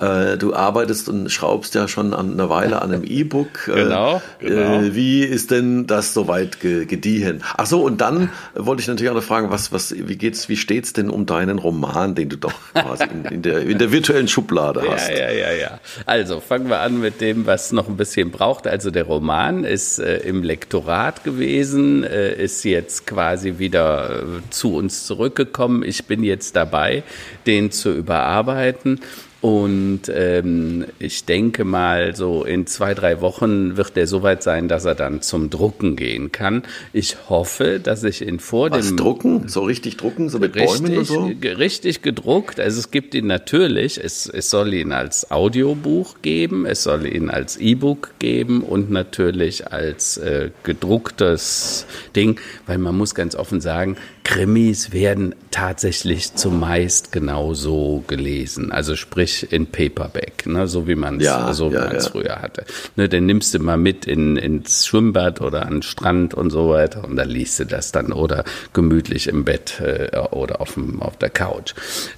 [0.01, 3.47] äh, du arbeitest und schraubst ja schon an einer Weile an einem E-Book.
[3.71, 4.81] Äh, genau, genau.
[4.81, 7.41] Äh, wie ist denn das soweit gediehen?
[7.55, 10.57] Ach so, und dann wollte ich natürlich auch noch fragen, was, was, wie geht's, wie
[10.57, 14.27] steht's denn um deinen Roman, den du doch quasi in, in, der, in der virtuellen
[14.27, 15.09] Schublade hast?
[15.09, 15.79] Ja, ja, ja, ja.
[16.05, 18.67] Also fangen wir an mit dem, was noch ein bisschen braucht.
[18.67, 25.83] Also der Roman ist im Lektorat gewesen, ist jetzt quasi wieder zu uns zurückgekommen.
[25.83, 27.03] Ich bin jetzt dabei,
[27.45, 28.99] den zu überarbeiten.
[29.41, 34.85] Und ähm, ich denke mal, so in zwei, drei Wochen wird er soweit sein, dass
[34.85, 36.61] er dann zum Drucken gehen kann.
[36.93, 38.97] Ich hoffe, dass ich ihn vor Was, dem...
[38.97, 39.47] drucken?
[39.47, 40.29] So richtig drucken?
[40.29, 41.31] So mit richtig, Bäumen und so?
[41.57, 42.59] Richtig gedruckt.
[42.59, 47.31] Also es gibt ihn natürlich, es, es soll ihn als Audiobuch geben, es soll ihn
[47.31, 53.97] als E-Book geben und natürlich als äh, gedrucktes Ding, weil man muss ganz offen sagen,
[54.23, 58.71] Krimis werden tatsächlich zumeist genauso gelesen.
[58.71, 61.99] Also sprich in Paperback, ne, so wie man es ja, so ja, ja.
[61.99, 62.65] früher hatte.
[62.95, 66.69] Ne, dann nimmst du mal mit in, ins Schwimmbad oder an den Strand und so
[66.69, 71.01] weiter und dann liest du das dann oder gemütlich im Bett äh, oder auf, dem,
[71.01, 71.73] auf der Couch.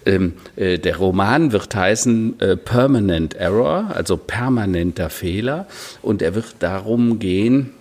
[0.06, 5.68] Ähm, äh, der Roman wird heißen äh, Permanent Error, also permanenter Fehler
[6.02, 7.72] und er wird darum gehen,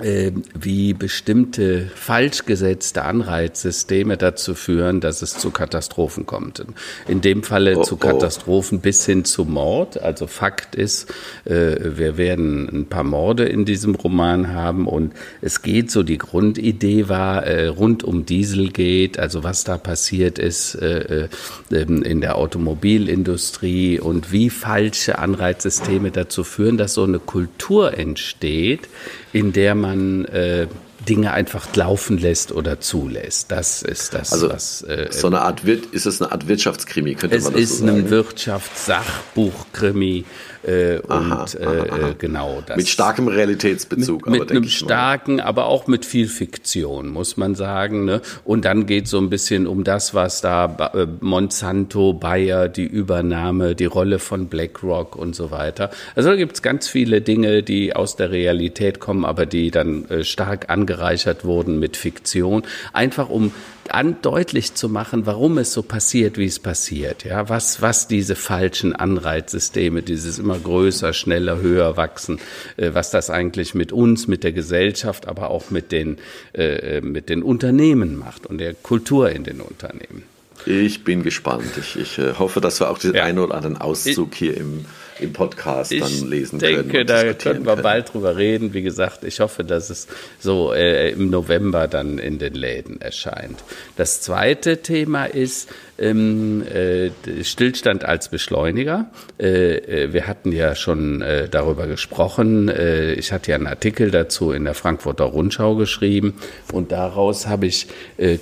[0.00, 6.64] wie bestimmte falsch gesetzte Anreizsysteme dazu führen, dass es zu Katastrophen kommt.
[7.08, 7.98] In dem Falle oh, zu oh.
[7.98, 8.80] Katastrophen oh.
[8.80, 10.00] bis hin zu Mord.
[10.00, 11.10] Also Fakt ist,
[11.44, 16.18] äh, wir werden ein paar Morde in diesem Roman haben und es geht so, die
[16.18, 21.28] Grundidee war, äh, rund um Dieselgate, also was da passiert ist äh,
[21.72, 28.88] ähm, in der Automobilindustrie und wie falsche Anreizsysteme dazu führen, dass so eine Kultur entsteht,
[29.32, 29.87] in der man
[30.26, 30.66] äh,
[31.08, 33.50] Dinge einfach laufen lässt oder zulässt.
[33.50, 34.82] Das ist das, also, was.
[34.82, 37.62] Äh, so eine Art ist es eine Art Wirtschaftskrimi, könnte man das so sagen?
[37.62, 40.24] Es ist ein Wirtschaftssachbuchkrimi
[40.66, 42.14] äh, aha, und äh, aha, aha.
[42.18, 42.76] genau das.
[42.76, 44.28] Mit starkem Realitätsbezug.
[44.28, 48.04] Mit, mit einem starken, aber auch mit viel Fiktion, muss man sagen.
[48.04, 48.20] Ne?
[48.44, 52.86] Und dann geht es so ein bisschen um das, was da äh, Monsanto, Bayer, die
[52.86, 55.90] Übernahme, die Rolle von BlackRock und so weiter.
[56.14, 60.06] Also da gibt es ganz viele Dinge, die aus der Realität kommen, aber die dann
[60.06, 62.62] äh, stark angereichert wurden mit Fiktion.
[62.92, 63.52] Einfach um
[63.94, 67.24] an, deutlich zu machen, warum es so passiert, wie es passiert.
[67.24, 72.40] Ja, was, was diese falschen Anreizsysteme, dieses immer größer, schneller, höher wachsen,
[72.76, 76.18] äh, was das eigentlich mit uns, mit der Gesellschaft, aber auch mit den,
[76.54, 80.24] äh, mit den Unternehmen macht und der Kultur in den Unternehmen.
[80.66, 81.70] Ich bin gespannt.
[81.78, 83.24] Ich, ich äh, hoffe, dass wir auch den ja.
[83.24, 84.84] einen oder anderen Auszug ich, hier im
[85.20, 86.88] im Podcast ich dann lesen denke, können.
[86.88, 87.82] Ich denke, da können wir können.
[87.82, 88.74] bald drüber reden.
[88.74, 90.06] Wie gesagt, ich hoffe, dass es
[90.38, 93.62] so äh, im November dann in den Läden erscheint.
[93.96, 95.68] Das zweite Thema ist
[95.98, 97.10] ähm, äh,
[97.42, 99.10] Stillstand als Beschleuniger.
[99.38, 102.68] Äh, äh wir hatten ja schon äh, darüber gesprochen.
[102.68, 106.34] Äh, ich hatte ja einen Artikel dazu in der Frankfurter Rundschau geschrieben
[106.72, 107.88] und daraus habe ich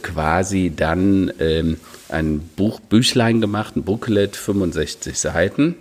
[0.03, 1.77] quasi dann ähm,
[2.09, 5.77] ein Buch, Büchlein gemacht, ein Booklet, 65 Seiten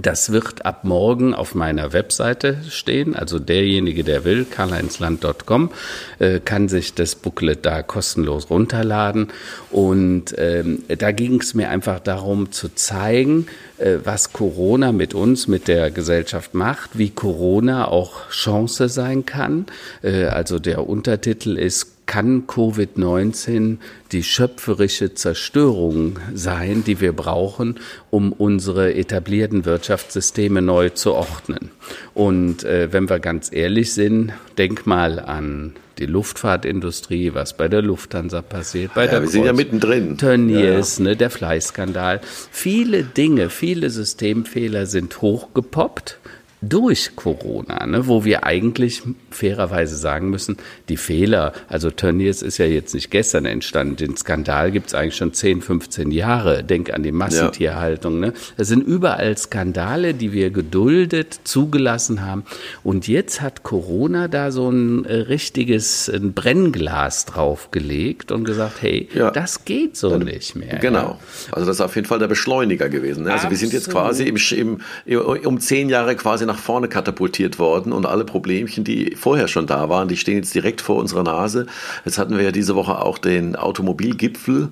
[0.00, 3.14] das wird ab morgen auf meiner Webseite stehen.
[3.14, 5.70] Also derjenige, der will, karlheinzland.com,
[6.18, 9.28] äh, kann sich das Booklet da kostenlos runterladen.
[9.70, 13.46] Und ähm, da ging es mir einfach darum zu zeigen,
[13.78, 19.66] äh, was Corona mit uns, mit der Gesellschaft macht, wie Corona auch Chance sein kann.
[20.02, 23.78] Äh, also der Untertitel ist kann Covid-19
[24.12, 31.70] die schöpferische Zerstörung sein, die wir brauchen, um unsere etablierten Wirtschaftssysteme neu zu ordnen.
[32.14, 37.82] Und äh, wenn wir ganz ehrlich sind, denk mal an die Luftfahrtindustrie, was bei der
[37.82, 40.18] Lufthansa passiert, bei ja, der wir sind ja mittendrin.
[40.18, 41.04] Tönnies, ja.
[41.04, 42.20] ne, der Fleißskandal.
[42.50, 46.18] Viele Dinge, viele Systemfehler sind hochgepoppt
[46.60, 49.02] durch Corona, ne, wo wir eigentlich
[49.36, 50.56] fairerweise sagen müssen,
[50.88, 55.16] die Fehler, also Tönnies ist ja jetzt nicht gestern entstanden, den Skandal gibt es eigentlich
[55.16, 58.20] schon 10, 15 Jahre, denk an die Massentierhaltung.
[58.20, 58.32] Ne?
[58.56, 62.44] Das sind überall Skandale, die wir geduldet zugelassen haben
[62.82, 69.08] und jetzt hat Corona da so ein äh, richtiges ein Brennglas draufgelegt und gesagt, hey,
[69.14, 69.30] ja.
[69.30, 70.78] das geht so Dann, nicht mehr.
[70.78, 71.18] Genau,
[71.52, 73.24] also das ist auf jeden Fall der Beschleuniger gewesen.
[73.24, 73.32] Ne?
[73.32, 73.50] Also Absolut.
[73.50, 78.06] wir sind jetzt quasi im, im, um zehn Jahre quasi nach vorne katapultiert worden und
[78.06, 81.66] alle Problemchen, die vorher schon da waren, die stehen jetzt direkt vor unserer Nase.
[82.04, 84.68] Jetzt hatten wir ja diese Woche auch den Automobilgipfel,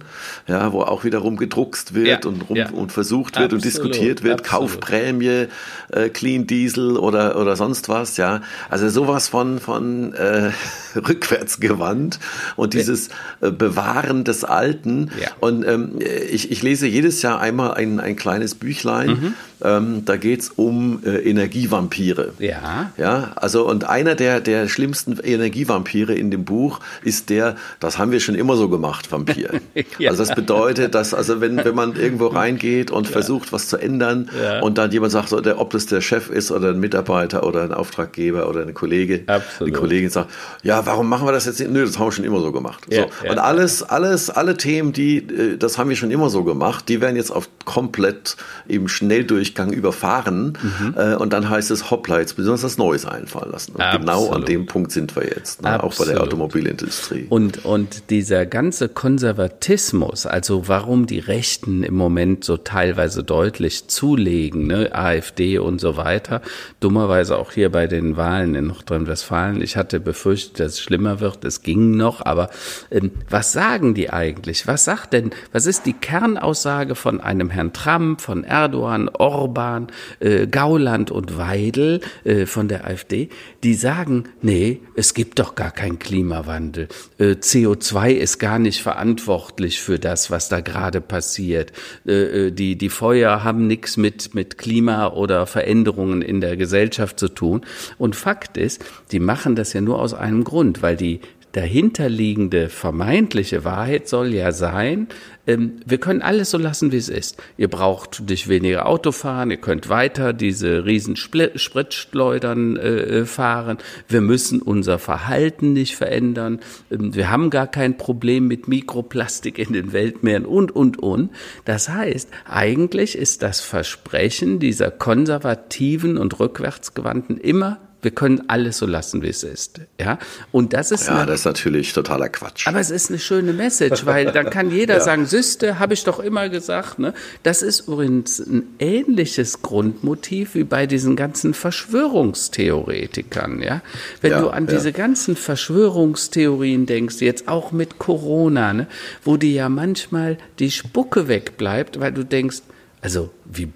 [0.46, 2.70] ja, wo auch wiederum gedruckst wird ja, und, rum, ja.
[2.70, 3.52] und versucht wird Absolut.
[3.52, 4.70] und diskutiert wird, Absolut.
[4.70, 5.46] Kaufprämie,
[5.90, 8.42] äh, Clean Diesel oder, oder sonst was, ja.
[8.70, 10.52] Also sowas von, von äh,
[10.94, 12.20] rückwärts gewandt
[12.54, 13.08] und dieses
[13.40, 15.10] äh, Bewahren des Alten.
[15.20, 15.30] Ja.
[15.40, 15.98] Und ähm,
[16.30, 19.08] ich, ich lese jedes Jahr einmal ein, ein kleines Büchlein.
[19.08, 22.32] Mhm ähm, da geht es um äh, Energievampire.
[22.38, 22.92] Ja.
[22.96, 28.12] Ja, also und einer der, der schlimmsten Energievampire in dem Buch ist der, das haben
[28.12, 29.60] wir schon immer so gemacht, Vampir.
[29.98, 30.10] ja.
[30.10, 33.12] Also das bedeutet, dass, also wenn, wenn man irgendwo reingeht und ja.
[33.12, 34.60] versucht, was zu ändern ja.
[34.60, 38.48] und dann jemand sagt, ob das der Chef ist oder ein Mitarbeiter oder ein Auftraggeber
[38.48, 39.72] oder eine Kollege, Absolut.
[39.72, 40.30] eine Kollegin sagt,
[40.62, 41.70] ja, warum machen wir das jetzt nicht?
[41.70, 42.86] Nö, das haben wir schon immer so gemacht.
[42.90, 43.06] So.
[43.28, 47.00] Und alles, alles, alle Themen, die, äh, das haben wir schon immer so gemacht, die
[47.00, 48.36] werden jetzt auf komplett
[48.66, 50.94] im Schnelldurch Durchgang überfahren mhm.
[50.96, 53.72] äh, und dann heißt es, hoppla, jetzt müssen wir uns was Neues einfallen lassen.
[53.72, 55.82] Und genau an dem Punkt sind wir jetzt, ne?
[55.82, 57.26] auch bei der Automobilindustrie.
[57.28, 64.66] Und, und dieser ganze Konservatismus, also warum die Rechten im Moment so teilweise deutlich zulegen,
[64.66, 64.94] ne?
[64.94, 66.40] AfD und so weiter,
[66.80, 69.60] dummerweise auch hier bei den Wahlen in Nordrhein-Westfalen.
[69.60, 72.48] Ich hatte befürchtet, dass es schlimmer wird, es ging noch, aber
[72.90, 74.66] ähm, was sagen die eigentlich?
[74.66, 79.88] Was sagt denn, was ist die Kernaussage von einem Herrn Trump, von Erdogan, Orban, Orban,
[80.20, 83.28] äh, Gauland und Weidel äh, von der AfD,
[83.64, 86.88] die sagen, nee, es gibt doch gar keinen Klimawandel.
[87.18, 91.72] Äh, CO2 ist gar nicht verantwortlich für das, was da gerade passiert.
[92.06, 92.12] Äh,
[92.46, 97.28] äh, die, die Feuer haben nichts mit, mit Klima oder Veränderungen in der Gesellschaft zu
[97.28, 97.62] tun.
[97.98, 101.20] Und Fakt ist, die machen das ja nur aus einem Grund, weil die
[101.54, 105.08] dahinterliegende vermeintliche Wahrheit soll ja sein,
[105.46, 107.42] ähm, wir können alles so lassen, wie es ist.
[107.56, 113.78] Ihr braucht nicht weniger Auto fahren, ihr könnt weiter diese riesen Spritschleudern äh, äh, fahren.
[114.08, 116.60] Wir müssen unser Verhalten nicht verändern.
[116.90, 121.30] Ähm, wir haben gar kein Problem mit Mikroplastik in den Weltmeeren und, und, und.
[121.64, 128.86] Das heißt, eigentlich ist das Versprechen dieser konservativen und rückwärtsgewandten immer wir können alles so
[128.86, 129.80] lassen, wie es ist.
[129.98, 130.18] Ja,
[130.52, 131.08] und das ist.
[131.08, 132.68] Ja, eine, das ist natürlich totaler Quatsch.
[132.68, 135.00] Aber es ist eine schöne Message, weil dann kann jeder ja.
[135.00, 136.98] sagen, Süste, habe ich doch immer gesagt.
[136.98, 137.14] Ne?
[137.42, 143.62] Das ist übrigens ein ähnliches Grundmotiv wie bei diesen ganzen Verschwörungstheoretikern.
[143.62, 143.82] Ja,
[144.20, 144.74] wenn ja, du an ja.
[144.74, 148.86] diese ganzen Verschwörungstheorien denkst, jetzt auch mit Corona, ne,
[149.24, 152.62] wo dir ja manchmal die Spucke wegbleibt, weil du denkst,
[153.00, 153.68] also wie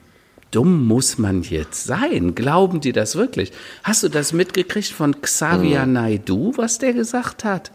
[0.51, 2.35] dumm muss man jetzt sein?
[2.35, 3.53] Glauben die das wirklich?
[3.83, 5.93] Hast du das mitgekriegt von Xavier hm.
[5.93, 7.71] Naidu, was der gesagt hat?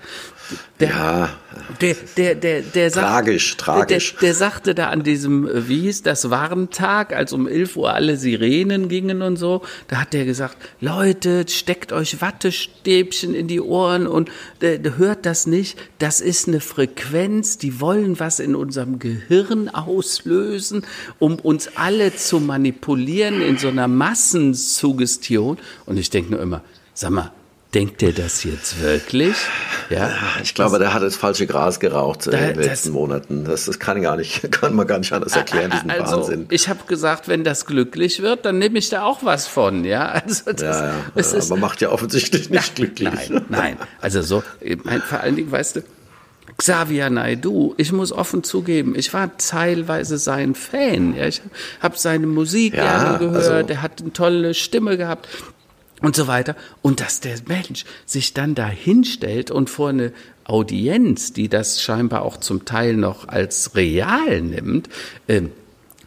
[0.79, 1.29] Der, ja.
[1.81, 4.11] Der, der, der, der sagt, tragisch, tragisch.
[4.13, 7.93] Der, der, sagte da an diesem, äh, wie hieß das, Warntag, als um 11 Uhr
[7.93, 13.61] alle Sirenen gingen und so, da hat der gesagt, Leute, steckt euch Wattestäbchen in die
[13.61, 14.29] Ohren und
[14.61, 15.77] äh, hört das nicht.
[15.99, 20.85] Das ist eine Frequenz, die wollen was in unserem Gehirn auslösen,
[21.19, 25.57] um uns alle zu manipulieren in so einer Massensuggestion.
[25.85, 26.61] Und ich denke nur immer,
[26.93, 27.31] sag mal,
[27.73, 29.35] Denkt er das jetzt wirklich?
[29.89, 30.11] Ja,
[30.43, 33.45] ich glaube, der hat das falsche Gras geraucht da, in den letzten Monaten.
[33.45, 36.45] Das, das kann, gar nicht, kann man gar nicht anders erklären, diesen also, Wahnsinn.
[36.51, 39.85] Ich habe gesagt, wenn das glücklich wird, dann nehme ich da auch was von.
[39.85, 40.93] Ja, also das, ja, ja.
[41.15, 43.29] Es ist, aber macht ja offensichtlich nicht na, glücklich.
[43.29, 43.77] Nein, nein.
[43.99, 44.43] Also so,
[45.07, 45.83] vor allen Dingen, weißt du,
[46.57, 51.15] Xavier Naidu, ich muss offen zugeben, ich war teilweise sein Fan.
[51.15, 51.41] Ja, ich
[51.81, 55.27] habe seine Musik ja, gerne gehört, also, er hat eine tolle Stimme gehabt
[56.03, 56.55] und so weiter.
[56.83, 60.11] Und dass der Mensch sich dann da hinstellt und vor eine
[60.43, 64.89] Audienz, die das scheinbar auch zum Teil noch als real nimmt,
[65.27, 65.51] ähm,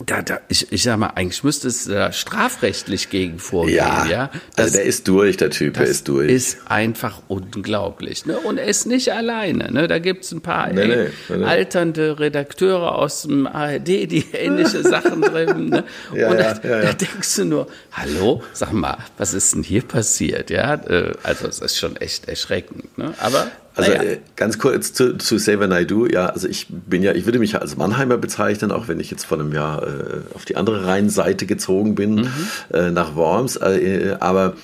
[0.05, 4.07] da, da, ich, ich sag mal, eigentlich müsste es da strafrechtlich gegen vorgehen, ja.
[4.07, 4.31] ja?
[4.31, 6.31] Also das, also der ist durch, der Typ, der ist durch.
[6.31, 8.27] Ist einfach unglaublich.
[8.27, 8.39] Ne?
[8.39, 9.73] Und er ist nicht alleine.
[9.73, 9.89] Ne?
[9.89, 11.45] Da gibt's ein paar nee, ey, nee, nee.
[11.45, 15.71] alternde Redakteure aus dem ARD, die ähnliche Sachen drin.
[15.71, 15.85] Ne?
[16.15, 19.83] Ja, und da, ja, da, denkst du nur, hallo, sag mal, was ist denn hier
[19.83, 20.51] passiert?
[20.51, 22.97] Ja, äh, also es ist schon echt erschreckend.
[22.97, 23.13] Ne?
[23.19, 24.03] Aber Also ja.
[24.03, 26.07] Äh, ganz kurz zu, zu Save Naidu.
[26.07, 29.11] Ja, also ich bin ja, ich würde mich ja als Mannheimer bezeichnen, auch wenn ich
[29.11, 32.29] jetzt vor einem Jahr äh, auf die andere Rheinseite gezogen bin, mhm.
[32.73, 33.57] äh, nach Worms.
[33.57, 34.55] Äh, aber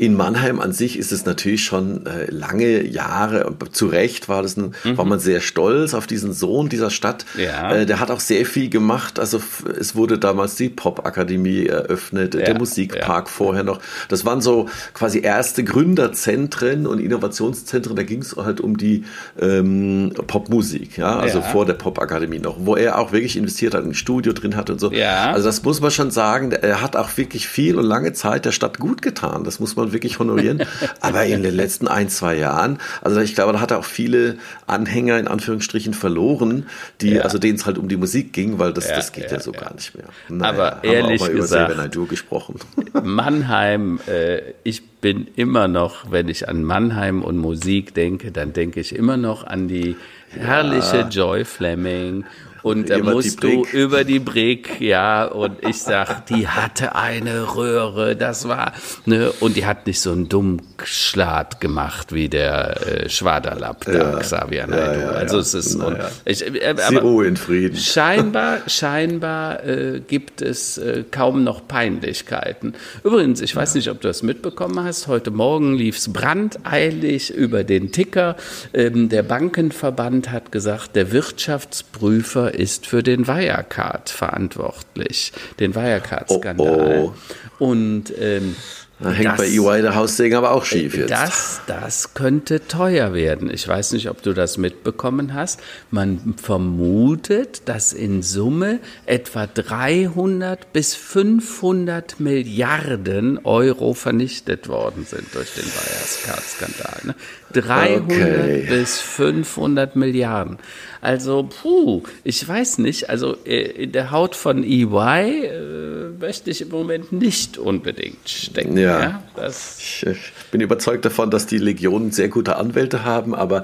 [0.00, 4.56] in Mannheim an sich ist es natürlich schon äh, lange Jahre, zu Recht war das
[4.56, 4.96] ein, mhm.
[4.96, 7.26] war man sehr stolz auf diesen Sohn dieser Stadt.
[7.36, 7.74] Ja.
[7.74, 9.20] Äh, der hat auch sehr viel gemacht.
[9.20, 9.42] Also
[9.78, 12.44] es wurde damals die Popakademie eröffnet, ja.
[12.44, 13.30] der Musikpark ja.
[13.30, 13.78] vorher noch.
[14.08, 17.94] Das waren so quasi erste Gründerzentren und Innovationszentren.
[17.94, 19.04] Da ging es halt um die
[19.38, 23.92] ähm, Popmusik, ja, also vor der Popakademie noch, wo er auch wirklich investiert hat, ein
[23.92, 24.90] Studio drin hat und so.
[24.92, 25.32] Ja.
[25.32, 26.52] Also das muss man schon sagen.
[26.52, 29.44] Er hat auch wirklich viel und lange Zeit der Stadt gut getan.
[29.44, 30.62] Das muss man wirklich honorieren.
[31.00, 34.36] Aber in den letzten ein, zwei Jahren, also ich glaube, da hat er auch viele
[34.66, 36.66] Anhänger in Anführungsstrichen verloren,
[37.00, 37.22] die, ja.
[37.22, 39.40] also denen es halt um die Musik ging, weil das, ja, das geht ja, ja
[39.40, 40.06] so gar nicht mehr.
[40.28, 42.56] Naja, Aber ehrlich haben wir auch mal gesagt, über gesprochen.
[43.02, 48.80] Mannheim, äh, ich bin immer noch, wenn ich an Mannheim und Musik denke, dann denke
[48.80, 49.96] ich immer noch an die
[50.30, 52.24] herrliche Joy Fleming
[52.62, 58.16] und da musst du über die Brick, ja, und ich sag, die hatte eine Röhre,
[58.16, 58.72] das war,
[59.06, 63.94] ne, und die hat nicht so einen dummen Schlat gemacht wie der äh, Schwaderlapp, der
[63.94, 65.00] ja, Xavier Naidoo.
[65.00, 67.76] Ja, ja, also es ist, und ich, äh, aber Ruhe in Frieden.
[67.76, 72.74] Scheinbar, scheinbar äh, gibt es äh, kaum noch Peinlichkeiten.
[73.04, 77.92] Übrigens, ich weiß nicht, ob du das mitbekommen hast, heute Morgen lief's brandeilig über den
[77.92, 78.36] Ticker.
[78.72, 87.04] Ähm, der Bankenverband hat gesagt, der Wirtschaftsprüfer ist für den Wirecard verantwortlich, den Wirecard-Skandal.
[87.04, 87.14] Oh,
[87.58, 87.64] oh.
[87.64, 88.56] Und ähm,
[89.00, 91.10] da hängt das, bei EY der Haussegen aber auch schief jetzt.
[91.10, 93.50] Das, das könnte teuer werden.
[93.50, 95.60] Ich weiß nicht, ob du das mitbekommen hast.
[95.90, 105.54] Man vermutet, dass in Summe etwa 300 bis 500 Milliarden Euro vernichtet worden sind durch
[105.54, 107.14] den Wirecard-Skandal.
[107.54, 107.62] Ne?
[107.62, 108.66] 300 okay.
[108.68, 110.58] bis 500 Milliarden.
[111.00, 113.08] Also, puh, ich weiß nicht.
[113.08, 115.90] Also äh, in der Haut von EY äh,
[116.20, 118.76] möchte ich im Moment nicht unbedingt stecken.
[118.76, 119.00] Ja,
[119.36, 123.62] ja ich, ich, bin überzeugt davon, dass die Legionen sehr gute Anwälte haben, aber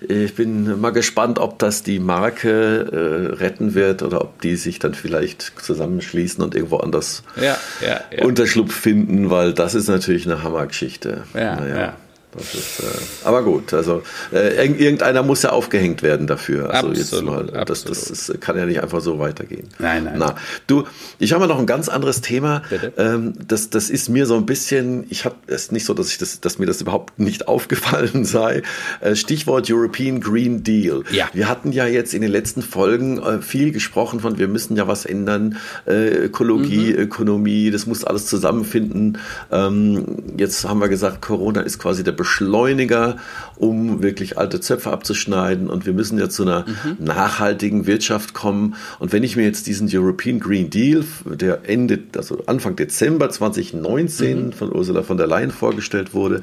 [0.00, 4.78] ich bin mal gespannt, ob das die Marke äh, retten wird oder ob die sich
[4.78, 10.44] dann vielleicht zusammenschließen und irgendwo anders ja, ja, Unterschlupf finden, weil das ist natürlich eine
[10.44, 11.24] Hammergeschichte.
[11.34, 11.76] Ja, naja.
[11.76, 11.96] ja.
[12.38, 12.84] Ist, äh,
[13.24, 16.70] aber gut, also äh, irgendeiner muss ja aufgehängt werden dafür.
[16.70, 19.68] Also absolut, jetzt mal, das, das, das, kann ja nicht einfach so weitergehen.
[19.78, 20.16] Nein, nein.
[20.18, 20.34] Na,
[20.66, 20.84] du,
[21.18, 22.62] ich habe noch ein ganz anderes Thema.
[22.96, 26.18] Ähm, das, das ist mir so ein bisschen, ich habe es nicht so, dass ich
[26.18, 28.62] das, dass mir das überhaupt nicht aufgefallen sei.
[29.00, 31.04] Äh, Stichwort European Green Deal.
[31.10, 31.28] Ja.
[31.32, 34.88] Wir hatten ja jetzt in den letzten Folgen äh, viel gesprochen von, wir müssen ja
[34.88, 36.98] was ändern, äh, Ökologie, mhm.
[36.98, 39.18] Ökonomie, das muss alles zusammenfinden.
[39.50, 43.18] Ähm, jetzt haben wir gesagt, Corona ist quasi der Beschleuniger,
[43.54, 45.70] um wirklich alte Zöpfe abzuschneiden.
[45.70, 47.04] Und wir müssen ja zu einer mhm.
[47.04, 48.74] nachhaltigen Wirtschaft kommen.
[48.98, 54.46] Und wenn ich mir jetzt diesen European Green Deal, der endet, also Anfang Dezember 2019
[54.46, 54.52] mhm.
[54.52, 56.42] von Ursula von der Leyen vorgestellt wurde,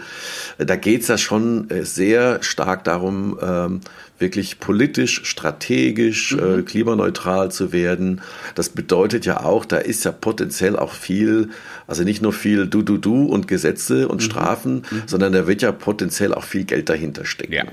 [0.58, 3.82] äh, da geht es ja schon äh, sehr stark darum, ähm,
[4.20, 6.60] wirklich politisch, strategisch, mhm.
[6.60, 8.22] äh, klimaneutral zu werden.
[8.56, 11.50] Das bedeutet ja auch, da ist ja potenziell auch viel,
[11.88, 14.26] also nicht nur viel Du, Du, Du und Gesetze und mhm.
[14.26, 15.04] Strafen, mhm.
[15.06, 17.54] sondern da wird ja potenziell auch viel Geld dahinter stecken.
[17.54, 17.66] Ja.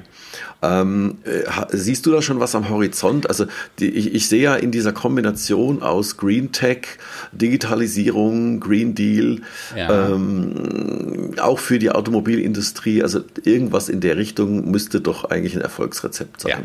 [0.62, 3.28] Ähm, äh, siehst du da schon was am Horizont?
[3.28, 3.46] Also
[3.78, 6.80] die, ich, ich, sehe ja in dieser Kombination aus Green Tech,
[7.32, 9.40] Digitalisierung, Green Deal,
[9.74, 10.10] ja.
[10.10, 16.42] ähm, auch für die Automobilindustrie, also irgendwas in der Richtung müsste doch eigentlich ein Erfolgsrezept
[16.42, 16.50] sein.
[16.50, 16.58] Ja.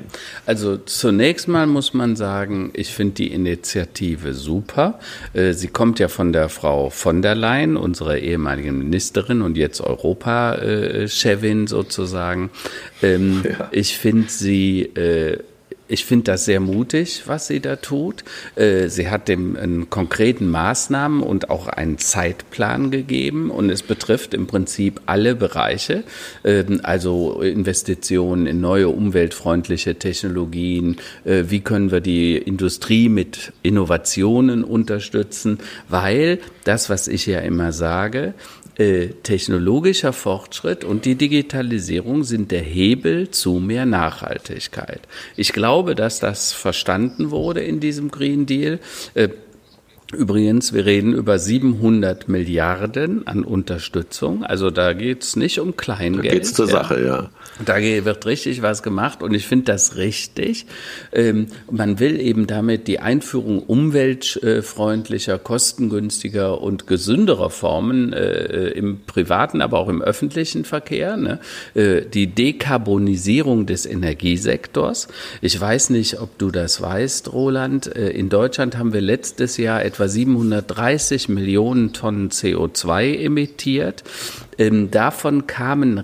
[0.46, 5.00] Also zunächst mal muss man sagen, ich finde die Initiative super.
[5.34, 9.82] Äh, sie kommt ja von der Frau von der Leyen, unserer ehemaligen Ministerin und jetzt
[9.82, 12.50] Europa-Chefin sozusagen.
[13.02, 13.70] Ähm, ja.
[13.72, 15.40] Ich finde sie äh,
[15.88, 18.24] ich finde das sehr mutig, was sie da tut.
[18.56, 24.34] Äh, sie hat dem einen konkreten Maßnahmen und auch einen Zeitplan gegeben und es betrifft
[24.34, 26.04] im Prinzip alle Bereiche,
[26.44, 34.64] ähm, also Investitionen in neue umweltfreundliche Technologien, äh, wie können wir die Industrie mit Innovationen
[34.64, 38.34] unterstützen, weil das, was ich ja immer sage,
[38.78, 45.01] äh, technologischer Fortschritt und die Digitalisierung sind der Hebel zu mehr Nachhaltigkeit.
[45.36, 48.80] Ich glaube, dass das verstanden wurde in diesem Green Deal.
[49.13, 49.30] Äh,
[50.14, 54.43] Übrigens, wir reden über 700 Milliarden an Unterstützung.
[54.43, 56.26] Also da geht's nicht um Kleingeld.
[56.26, 56.72] Da geht's zur ja.
[56.72, 57.30] Sache, ja.
[57.66, 60.68] Da wird richtig was gemacht und ich finde das richtig.
[61.12, 69.62] Ähm, man will eben damit die Einführung umweltfreundlicher, kostengünstiger und gesünderer Formen äh, im privaten,
[69.62, 71.39] aber auch im öffentlichen Verkehr, ne?
[71.74, 75.08] äh, die Dekarbonisierung des Energiesektors.
[75.41, 77.95] Ich weiß nicht, ob du das weißt, Roland.
[77.95, 84.04] Äh, in Deutschland haben wir letztes Jahr etwa 730 Millionen Tonnen CO2 emittiert.
[84.58, 86.04] Ähm, davon kamen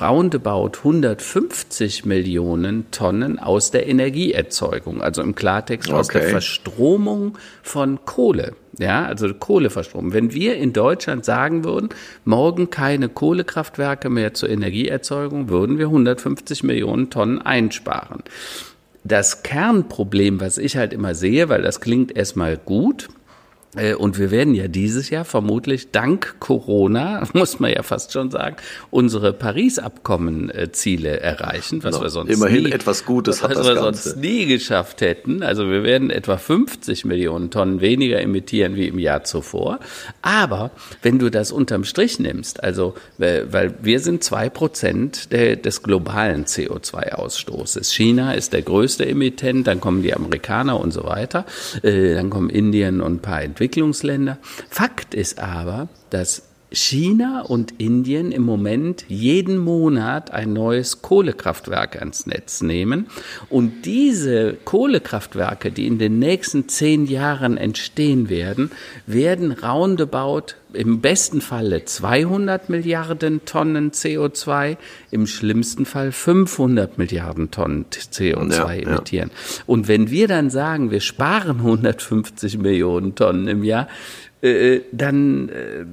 [0.00, 5.98] roundabout 150 Millionen Tonnen aus der Energieerzeugung, also im Klartext okay.
[5.98, 8.54] aus der Verstromung von Kohle.
[8.78, 10.12] Ja, also Kohleverstromung.
[10.12, 11.88] Wenn wir in Deutschland sagen würden,
[12.24, 18.22] morgen keine Kohlekraftwerke mehr zur Energieerzeugung, würden wir 150 Millionen Tonnen einsparen.
[19.04, 23.08] Das Kernproblem, was ich halt immer sehe, weil das klingt erstmal gut,
[23.98, 28.56] und wir werden ja dieses Jahr vermutlich dank Corona, muss man ja fast schon sagen,
[28.90, 32.04] unsere Paris-Abkommen-Ziele erreichen, was genau.
[32.04, 34.02] wir sonst immerhin nie, etwas Gutes hat das wir Ganze.
[34.02, 35.42] sonst nie geschafft hätten.
[35.42, 39.80] Also wir werden etwa 50 Millionen Tonnen weniger emittieren wie im Jahr zuvor.
[40.22, 40.70] Aber
[41.02, 47.92] wenn du das unterm Strich nimmst, also weil wir sind zwei Prozent des globalen CO2-Ausstoßes.
[47.92, 51.44] China ist der größte Emittent, dann kommen die Amerikaner und so weiter,
[51.82, 53.63] äh, dann kommen Indien und ein paar Entwicklungsländer.
[53.64, 54.38] Entwicklungsländer.
[54.68, 56.42] Fakt ist aber, dass
[56.74, 63.06] China und Indien im Moment jeden Monat ein neues Kohlekraftwerk ans Netz nehmen.
[63.48, 68.70] Und diese Kohlekraftwerke, die in den nächsten zehn Jahren entstehen werden,
[69.06, 74.76] werden roundabout im besten Falle 200 Milliarden Tonnen CO2,
[75.10, 79.30] im schlimmsten Fall 500 Milliarden Tonnen CO2 ja, emittieren.
[79.32, 79.62] Ja.
[79.66, 83.88] Und wenn wir dann sagen, wir sparen 150 Millionen Tonnen im Jahr,
[84.44, 85.86] äh, dann, äh,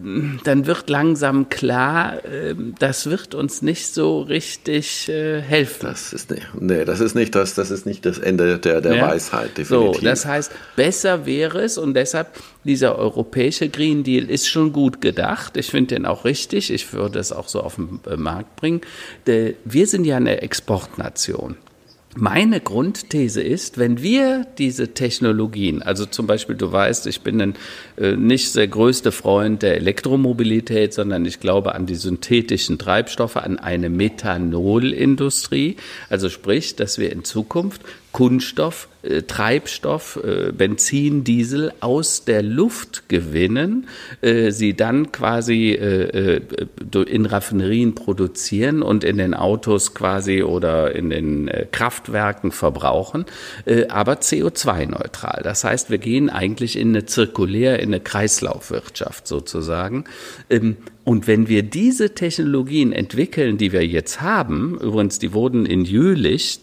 [0.44, 5.88] dann wird langsam klar, äh, das wird uns nicht so richtig helfen.
[5.88, 8.96] Das ist nicht, nee, das ist nicht das, das ist nicht das Ende der, der
[8.96, 9.08] ja?
[9.08, 10.02] Weisheit, definitiv.
[10.02, 12.28] So, das heißt, besser wäre es und deshalb
[12.66, 15.56] dieser europäische Green Deal ist schon gut gedacht.
[15.56, 16.74] Ich finde den auch richtig.
[16.74, 18.82] Ich würde es auch so auf den Markt bringen.
[19.26, 21.56] Wir sind ja eine Exportnation.
[22.18, 27.56] Meine Grundthese ist, wenn wir diese Technologien, also zum Beispiel, du weißt, ich bin ein,
[27.98, 33.60] äh, nicht der größte Freund der Elektromobilität, sondern ich glaube an die synthetischen Treibstoffe, an
[33.60, 35.78] eine Methanolindustrie.
[36.10, 37.82] Also sprich, dass wir in Zukunft
[38.12, 43.88] Kunststoff, äh, Treibstoff, äh, Benzin, Diesel aus der Luft gewinnen,
[44.22, 46.42] äh, sie dann quasi äh, äh
[47.08, 53.26] in Raffinerien produzieren und in den Autos quasi oder in den äh, Kraftwerken verbrauchen,
[53.90, 55.42] aber CO2-neutral.
[55.44, 60.06] Das heißt, wir gehen eigentlich in eine zirkulär, in eine Kreislaufwirtschaft sozusagen.
[60.50, 65.84] Ähm, und wenn wir diese Technologien entwickeln, die wir jetzt haben, übrigens, die wurden in
[65.84, 66.60] Jülich,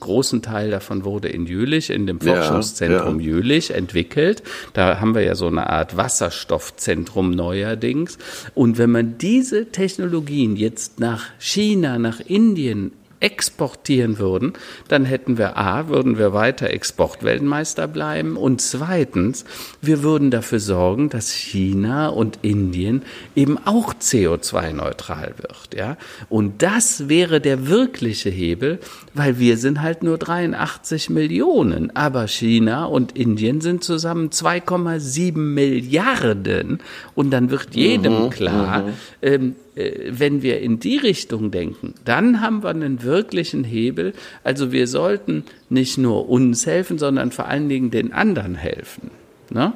[0.00, 3.36] großen Teil davon wurde in Jülich, in dem Forschungszentrum ja, ja.
[3.36, 4.42] Jülich entwickelt.
[4.72, 8.16] Da haben wir ja so eine Art Wasserstoffzentrum neuerdings.
[8.54, 12.92] Und wenn man diese Technologien jetzt nach China, nach Indien
[13.22, 14.52] exportieren würden,
[14.88, 19.44] dann hätten wir A, würden wir weiter Exportweltmeister bleiben und zweitens,
[19.80, 23.02] wir würden dafür sorgen, dass China und Indien
[23.36, 25.96] eben auch CO2-neutral wird, ja.
[26.28, 28.80] Und das wäre der wirkliche Hebel,
[29.14, 36.80] weil wir sind halt nur 83 Millionen, aber China und Indien sind zusammen 2,7 Milliarden
[37.14, 38.92] und dann wird jedem mhm, klar, mhm.
[39.22, 44.12] ähm, äh, wenn wir in die Richtung denken, dann haben wir einen wirklichen Hebel.
[44.44, 49.10] Also wir sollten nicht nur uns helfen, sondern vor allen Dingen den anderen helfen.
[49.50, 49.72] Ne?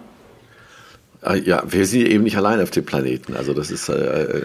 [1.22, 3.34] Ah, ja, wir sind eben nicht allein auf dem Planeten.
[3.34, 4.40] Also das ist, äh, äh,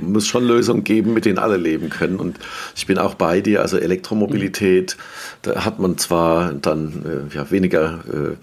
[0.00, 2.20] muss schon Lösungen geben, mit denen alle leben können.
[2.20, 2.38] Und
[2.76, 3.62] ich bin auch bei dir.
[3.62, 4.96] Also Elektromobilität,
[5.42, 8.36] da hat man zwar dann äh, ja, weniger äh,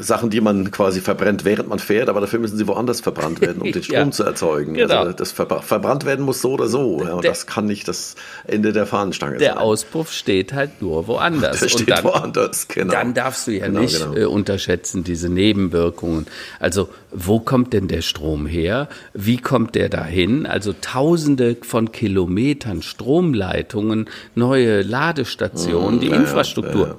[0.00, 3.60] Sachen, die man quasi verbrennt, während man fährt, aber dafür müssen sie woanders verbrannt werden,
[3.60, 4.74] um den Strom ja, zu erzeugen.
[4.74, 5.00] Genau.
[5.00, 7.02] Also das verbra verbrannt werden muss so oder so.
[7.04, 8.14] Ja, und der, das kann nicht das
[8.46, 9.56] Ende der Fahnenstange der sein.
[9.56, 11.60] Der Auspuff steht halt nur woanders.
[11.60, 12.92] Der steht dann, woanders, genau.
[12.92, 14.16] Dann darfst du ja genau, nicht genau.
[14.16, 16.26] Äh, unterschätzen, diese Nebenwirkungen.
[16.58, 18.88] Also wo kommt denn der Strom her?
[19.12, 20.46] Wie kommt der dahin?
[20.46, 26.96] Also tausende von Kilometern Stromleitungen, neue Ladestationen, mhm, die ja, Infrastruktur.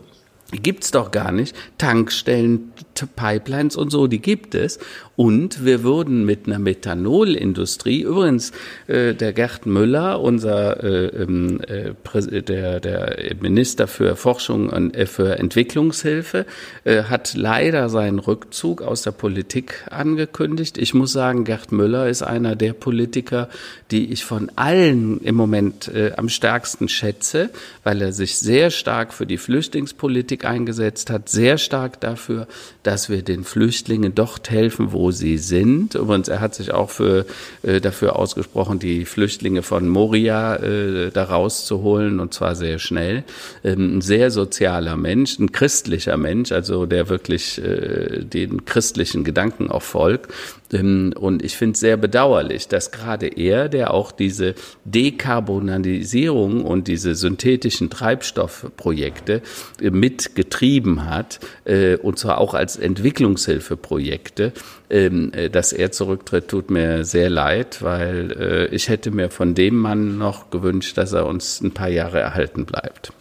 [0.52, 1.56] Gibt's doch gar nicht.
[1.78, 2.74] Tankstellen,
[3.16, 4.80] Pipelines und so, die gibt es.
[5.16, 8.54] Und wir würden mit einer Methanolindustrie, übrigens
[8.88, 15.06] äh, der Gerd Müller, unser äh, ähm, äh, der, der Minister für Forschung und äh,
[15.06, 16.46] für Entwicklungshilfe,
[16.86, 20.78] äh, hat leider seinen Rückzug aus der Politik angekündigt.
[20.78, 23.50] Ich muss sagen, Gerd Müller ist einer der Politiker,
[23.92, 27.50] die ich von allen im Moment äh, am stärksten schätze,
[27.84, 32.48] weil er sich sehr stark für die Flüchtlingspolitik eingesetzt hat, sehr stark dafür,
[32.84, 35.96] dass wir den Flüchtlingen dort helfen, wo sie sind.
[35.96, 37.26] Übrigens, er hat sich auch für,
[37.64, 43.24] äh, dafür ausgesprochen, die Flüchtlinge von Moria äh, da rauszuholen und zwar sehr schnell.
[43.64, 49.70] Ähm, ein sehr sozialer Mensch, ein christlicher Mensch, also der wirklich äh, den christlichen Gedanken
[49.70, 50.32] auch folgt.
[50.72, 54.56] Ähm, und ich finde es sehr bedauerlich, dass gerade er, der auch diese
[54.86, 59.42] Dekarbonisierung und diese synthetischen Treibstoffprojekte
[59.82, 64.54] äh, mitgetrieben hat, äh, und zwar auch als Entwicklungshilfeprojekte,
[64.90, 69.76] ähm, äh, dass er zurücktritt, tut mir sehr leid, weil ich hätte mir von dem
[69.76, 73.14] Mann noch gewünscht, dass er uns ein paar Jahre erhalten bleibt.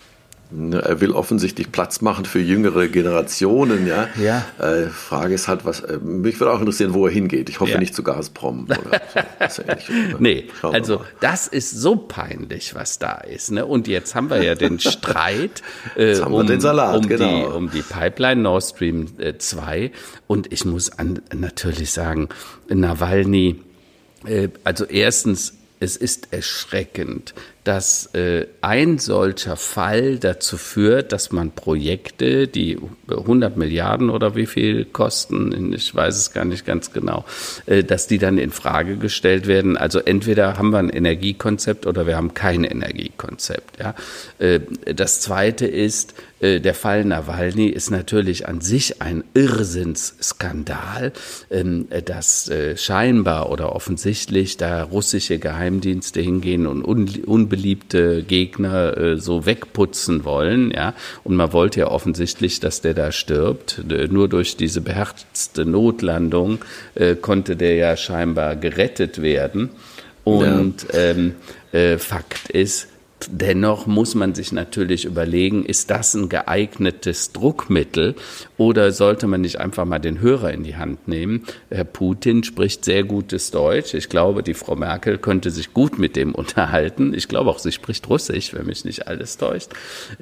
[0.52, 3.86] Ne, er will offensichtlich Platz machen für jüngere Generationen.
[3.86, 4.08] Ja.
[4.20, 4.44] ja.
[4.58, 7.48] Äh, Frage ist halt, was äh, mich würde auch interessieren, wo er hingeht.
[7.48, 7.78] Ich hoffe ja.
[7.78, 9.62] nicht zu Gazprom oder so.
[10.18, 13.52] nee, also das ist so peinlich, was da ist.
[13.52, 13.64] Ne?
[13.64, 15.62] Und jetzt haben wir ja den Streit
[15.94, 17.28] äh, um, den Salat, um, genau.
[17.28, 19.06] die, um die Pipeline Nord Stream
[19.38, 19.78] 2.
[19.78, 19.90] Äh,
[20.26, 22.28] Und ich muss an, natürlich sagen,
[22.68, 23.60] Nawalny,
[24.26, 27.34] äh, also erstens, es ist erschreckend,
[27.64, 34.46] dass äh, ein solcher Fall dazu führt, dass man Projekte, die 100 Milliarden oder wie
[34.46, 37.24] viel kosten, ich weiß es gar nicht ganz genau,
[37.66, 39.76] äh, dass die dann in Frage gestellt werden.
[39.76, 43.78] Also entweder haben wir ein Energiekonzept oder wir haben kein Energiekonzept.
[43.78, 43.94] Ja.
[44.38, 44.60] Äh,
[44.94, 51.12] das Zweite ist, äh, der Fall Nawalny ist natürlich an sich ein Irrsinnsskandal,
[51.50, 59.16] ähm, dass äh, scheinbar oder offensichtlich da russische Geheimdienste hingehen und un unbeliebte Gegner äh,
[59.16, 60.94] so wegputzen wollen, ja.
[61.24, 63.82] Und man wollte ja offensichtlich, dass der da stirbt.
[64.10, 66.58] Nur durch diese beherzte Notlandung
[66.94, 69.70] äh, konnte der ja scheinbar gerettet werden.
[70.22, 70.98] Und ja.
[71.00, 71.34] ähm,
[71.72, 72.88] äh, Fakt ist,
[73.30, 78.14] Dennoch muss man sich natürlich überlegen, ist das ein geeignetes Druckmittel
[78.56, 81.44] oder sollte man nicht einfach mal den Hörer in die Hand nehmen?
[81.70, 83.94] Herr Putin spricht sehr gutes Deutsch.
[83.94, 87.12] Ich glaube, die Frau Merkel könnte sich gut mit dem unterhalten.
[87.12, 89.70] Ich glaube auch, sie spricht Russisch, wenn mich nicht alles täuscht.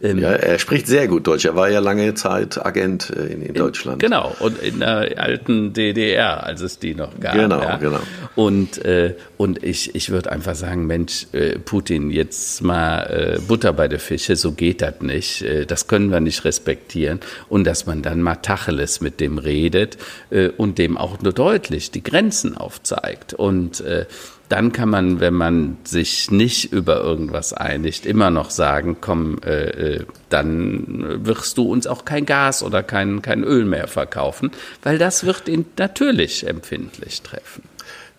[0.02, 1.44] Ähm, ja, er spricht sehr gut Deutsch.
[1.44, 4.02] Er war ja lange Zeit Agent äh, in, in Deutschland.
[4.02, 7.34] In, genau, und in der alten DDR, als es die noch gab.
[7.34, 7.76] Genau, ja.
[7.76, 8.00] genau.
[8.34, 13.72] Und, äh, und ich, ich würde einfach sagen, Mensch, äh, Putin, jetzt mal äh, Butter
[13.72, 15.42] bei der Fische, so geht das nicht.
[15.42, 17.20] Äh, das können wir nicht respektieren.
[17.48, 19.98] Und dass man dann mal Tacheles mit dem redet
[20.30, 23.34] äh, und dem auch nur deutlich die Grenzen aufzeigt.
[23.34, 24.06] Und äh,
[24.48, 29.96] dann kann man, wenn man sich nicht über irgendwas einigt, immer noch sagen, komm, äh,
[29.96, 34.50] äh, dann wirst du uns auch kein Gas oder kein, kein Öl mehr verkaufen,
[34.82, 37.62] weil das wird ihn natürlich empfindlich treffen.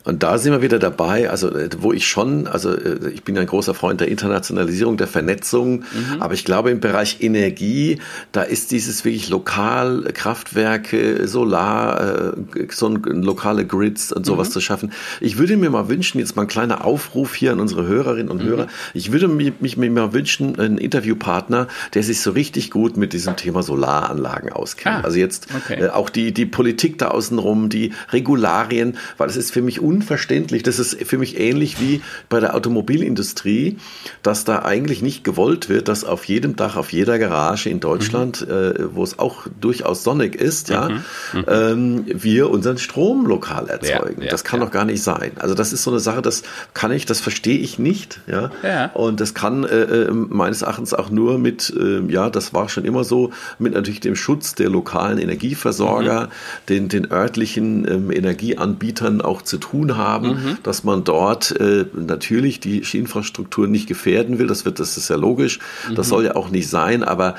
[0.10, 3.38] Und da sind wir wieder dabei, also äh, wo ich schon, also äh, ich bin
[3.38, 6.20] ein großer Freund der Internationalisierung, der Vernetzung, mhm.
[6.20, 8.00] aber ich glaube im Bereich Energie,
[8.32, 14.54] da ist dieses wirklich lokal Kraftwerke, Solar, äh, so ein, lokale Grids und sowas mhm.
[14.54, 14.92] zu schaffen.
[15.22, 18.44] Ich würde mir mal wünschen, jetzt mal ein kleiner Aufruf hier an unsere Hörerinnen und
[18.44, 18.48] mhm.
[18.48, 22.98] Hörer, ich würde mich, mich mir mal wünschen, einen Interviewpartner, der sich so richtig gut
[22.98, 24.96] mit diesem Thema Solaranlagen auskennt.
[24.96, 25.88] Ah, also jetzt okay.
[25.90, 30.64] auch die, die Politik da außenrum, die Regularien, weil es ist für mich unverständlich.
[30.64, 33.78] Das ist für mich ähnlich wie bei der Automobilindustrie,
[34.24, 38.48] dass da eigentlich nicht gewollt wird, dass auf jedem Dach, auf jeder Garage in Deutschland,
[38.48, 38.54] mhm.
[38.54, 41.04] äh, wo es auch durchaus sonnig ist, ja, mhm.
[41.34, 41.46] Mhm.
[41.48, 44.22] Ähm, wir unseren Strom lokal erzeugen.
[44.22, 44.66] Ja, ja, das kann ja.
[44.66, 45.32] doch gar nicht sein.
[45.38, 46.44] Also das ist so eine Sache, das
[46.74, 48.52] kann ich, das verstehe ich nicht, ja.
[48.94, 52.86] Und das kann äh, äh meines Erachtens auch nur mit, äh, ja, das war schon
[52.86, 56.30] immer so, mit natürlich dem Schutz der lokalen Energieversorger, mhm.
[56.70, 60.58] den, den örtlichen ähm, Energieanbietern auch zu tun tun haben, mhm.
[60.64, 64.48] dass man dort äh, natürlich die Infrastruktur nicht gefährden will.
[64.48, 65.60] Das wird, das ist ja logisch.
[65.90, 65.96] Mhm.
[65.96, 67.36] Das soll ja auch nicht sein, aber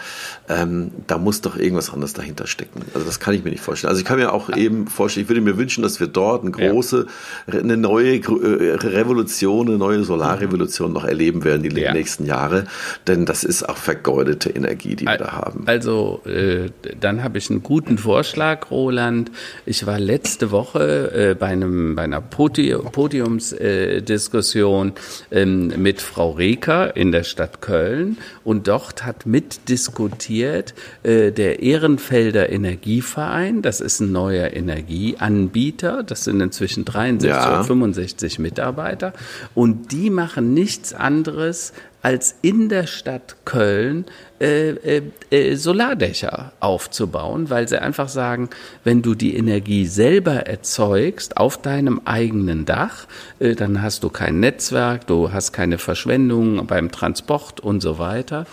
[0.49, 2.83] ähm, da muss doch irgendwas anderes dahinter stecken.
[2.95, 3.91] Also das kann ich mir nicht vorstellen.
[3.91, 6.51] Also ich kann mir auch eben vorstellen, ich würde mir wünschen, dass wir dort eine
[6.51, 7.07] große,
[7.47, 7.59] ja.
[7.59, 11.93] eine neue äh, Revolution, eine neue Solarrevolution noch erleben werden die ja.
[11.93, 12.65] nächsten Jahre.
[13.07, 15.65] Denn das ist auch vergeudete Energie, die wir da haben.
[15.67, 16.71] Also äh,
[17.01, 19.31] dann habe ich einen guten Vorschlag, Roland.
[19.67, 24.93] Ich war letzte Woche äh, bei einem bei einer Podiumsdiskussion
[25.31, 30.73] ähm, mit Frau Reker in der Stadt Köln und dort hat mitdiskutiert
[31.03, 33.63] äh, der Ehrenfelder Energieverein.
[33.63, 36.03] Das ist ein neuer Energieanbieter.
[36.03, 37.49] Das sind inzwischen 63 ja.
[37.49, 39.13] oder 65 Mitarbeiter
[39.55, 41.73] und die machen nichts anderes
[42.03, 44.07] als in der Stadt Köln
[44.41, 48.49] äh, äh, äh, Solardächer aufzubauen, weil sie einfach sagen,
[48.85, 53.07] wenn du die Energie selber erzeugst auf deinem eigenen Dach,
[53.39, 58.47] äh, dann hast du kein Netzwerk, du hast keine Verschwendung beim Transport und so weiter.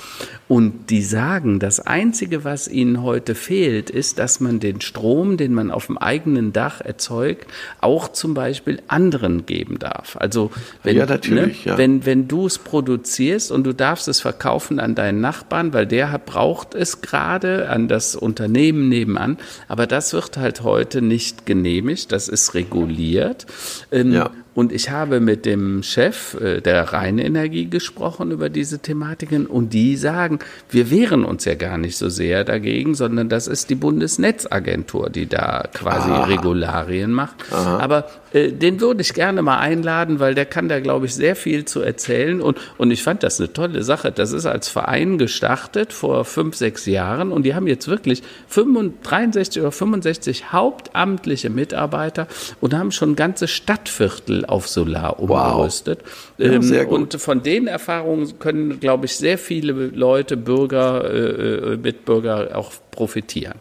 [0.49, 5.53] Und die sagen, das Einzige, was ihnen heute fehlt, ist, dass man den Strom, den
[5.53, 10.17] man auf dem eigenen Dach erzeugt, auch zum Beispiel anderen geben darf.
[10.19, 10.51] Also
[10.83, 11.77] wenn, ja, ne, ja.
[11.77, 16.17] wenn, wenn du es produzierst und du darfst es verkaufen an deinen Nachbarn, weil der
[16.17, 19.37] braucht es gerade an das Unternehmen nebenan.
[19.67, 23.45] Aber das wird halt heute nicht genehmigt, das ist reguliert.
[23.91, 24.31] Ähm, ja.
[24.57, 29.95] Und ich habe mit dem Chef äh, der Rheinenergie gesprochen über diese Thematiken und die
[29.95, 30.39] sagen,
[30.71, 35.27] wir wehren uns ja gar nicht so sehr dagegen, sondern das ist die Bundesnetzagentur, die
[35.27, 36.23] da quasi Aha.
[36.23, 37.35] Regularien macht.
[37.51, 37.77] Aha.
[37.77, 41.35] Aber äh, den würde ich gerne mal einladen, weil der kann da, glaube ich, sehr
[41.35, 42.41] viel zu erzählen.
[42.41, 44.11] Und, und ich fand das eine tolle Sache.
[44.11, 49.61] Das ist als Verein gestartet vor fünf, sechs Jahren und die haben jetzt wirklich 63
[49.61, 52.27] oder 65 hauptamtliche Mitarbeiter
[52.59, 55.99] und haben schon ganze Stadtviertel auf Solar umgerüstet.
[56.37, 56.47] Wow.
[56.47, 56.99] Ja, sehr ähm, gut.
[56.99, 62.71] Und von den Erfahrungen können, glaube ich, sehr viele Leute, Bürger, äh, äh, Mitbürger auch
[62.91, 63.55] profitieren.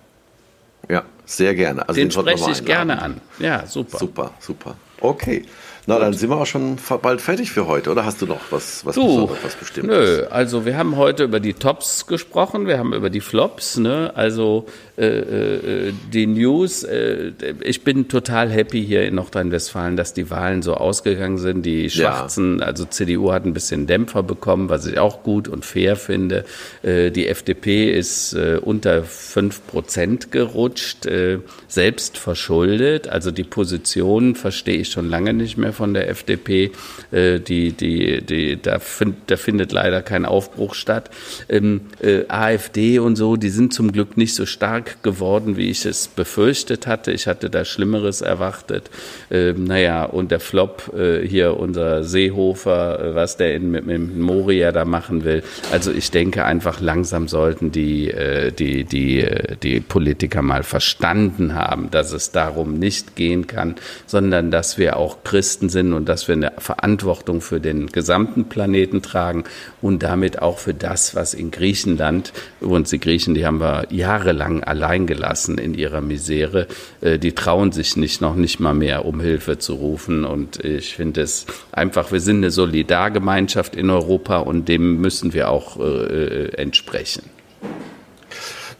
[0.88, 1.88] Ja, sehr gerne.
[1.88, 3.20] Also den, den spreche ich gerne an.
[3.38, 3.98] Ja, super.
[3.98, 4.76] Super, super.
[5.00, 5.42] Okay.
[5.88, 8.84] Na, dann sind wir auch schon bald fertig für heute, oder hast du noch was,
[8.84, 9.96] was, du, was Bestimmtes?
[9.96, 14.10] Nö, also wir haben heute über die Tops gesprochen, wir haben über die Flops, ne?
[14.16, 14.66] Also
[14.98, 16.82] äh, äh, die News.
[16.82, 21.66] Äh, ich bin total happy hier in Nordrhein-Westfalen, dass die Wahlen so ausgegangen sind.
[21.66, 22.64] Die Schwarzen, ja.
[22.64, 26.46] also CDU hat ein bisschen Dämpfer bekommen, was ich auch gut und fair finde.
[26.82, 33.06] Äh, die FDP ist äh, unter fünf Prozent gerutscht, äh, selbst verschuldet.
[33.06, 36.72] Also die Position verstehe ich schon lange nicht mehr von der FDP.
[37.12, 41.10] Äh, die, die, die, da, find, da findet leider kein Aufbruch statt.
[41.48, 45.84] Ähm, äh, AfD und so, die sind zum Glück nicht so stark geworden, wie ich
[45.84, 47.12] es befürchtet hatte.
[47.12, 48.90] Ich hatte da Schlimmeres erwartet.
[49.30, 54.16] Ähm, naja, und der Flop äh, hier, unser Seehofer, äh, was der in, mit, mit
[54.16, 55.42] Moria da machen will.
[55.72, 61.54] Also ich denke einfach, langsam sollten die, äh, die, die, äh, die Politiker mal verstanden
[61.54, 66.08] haben, dass es darum nicht gehen kann, sondern dass wir auch Christen Christen sind und
[66.08, 69.44] dass wir eine Verantwortung für den gesamten Planeten tragen
[69.82, 74.62] und damit auch für das, was in Griechenland, übrigens die Griechen, die haben wir jahrelang
[74.62, 76.66] allein gelassen in ihrer Misere,
[77.00, 80.94] äh, die trauen sich nicht, noch nicht mal mehr um Hilfe zu rufen und ich
[80.94, 85.82] finde es einfach, wir sind eine Solidargemeinschaft in Europa und dem müssen wir auch äh,
[85.82, 87.35] äh entsprechen.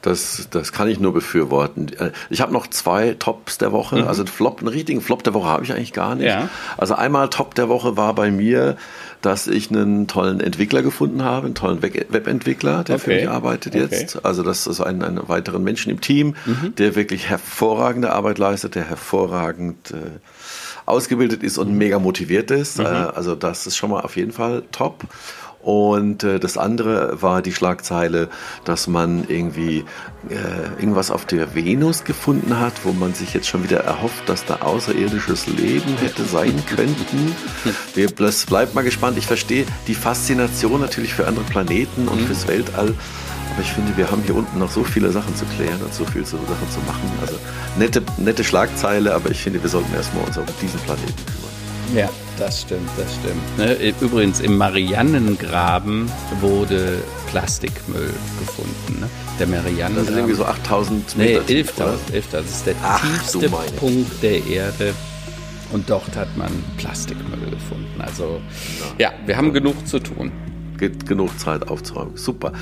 [0.07, 1.89] Das, das kann ich nur befürworten.
[1.99, 3.97] Äh, ich habe noch zwei Tops der Woche.
[3.97, 4.07] Mhm.
[4.07, 6.29] Also einen Flop, einen richtigen Flop der Woche habe ich eigentlich gar nicht.
[6.29, 6.49] Ja.
[6.77, 8.77] Also einmal Top der Woche war bei mir,
[9.21, 13.05] dass ich einen tollen Entwickler gefunden habe, einen tollen Webentwickler, der okay.
[13.05, 13.89] für mich arbeitet okay.
[13.91, 14.25] jetzt.
[14.25, 16.77] Also das ist ein, einen weiteren Menschen im Team, mhm.
[16.77, 20.21] der wirklich hervorragende Arbeit leistet, der hervorragend äh,
[20.87, 22.79] ausgebildet ist und mega motiviert ist.
[22.79, 22.85] Mhm.
[22.85, 25.03] Äh, also das ist schon mal auf jeden Fall top.
[25.67, 28.29] Und äh, das andere war die Schlagzeile,
[28.65, 29.85] dass man irgendwie
[30.31, 34.45] äh, irgendwas auf der Venus gefunden hat, wo man sich jetzt schon wieder erhofft, dass
[34.45, 37.35] da außerirdisches Leben hätte sein könnten.
[37.97, 39.19] Wir, das bleibt mal gespannt.
[39.19, 42.27] Ich verstehe die Faszination natürlich für andere Planeten und mhm.
[42.27, 42.95] fürs Weltall.
[43.53, 46.05] Aber ich finde, wir haben hier unten noch so viele Sachen zu klären und so
[46.05, 47.11] viele Sachen zu machen.
[47.21, 47.35] Also
[47.77, 51.97] nette, nette Schlagzeile, aber ich finde, wir sollten erstmal uns auf diesen Planeten kümmern.
[51.97, 52.26] Ja.
[52.39, 53.59] Das stimmt, das stimmt.
[53.59, 53.95] Ne?
[54.01, 56.11] Übrigens, im Mariannengraben
[56.41, 59.01] wurde Plastikmüll gefunden.
[59.01, 59.09] Ne?
[59.39, 59.97] Der Mariannengraben.
[59.97, 61.43] Das sind irgendwie so 8000 Meter.
[61.49, 62.13] Nee, 11.000.
[62.13, 64.95] 11 das ist der Ach, tiefste Punkt der Erde.
[65.73, 68.01] Und dort hat man Plastikmüll gefunden.
[68.01, 68.41] Also,
[68.99, 70.31] ja, ja wir haben genug zu tun
[70.79, 72.19] genug Zeit aufzuräumen.
[72.19, 72.53] Super.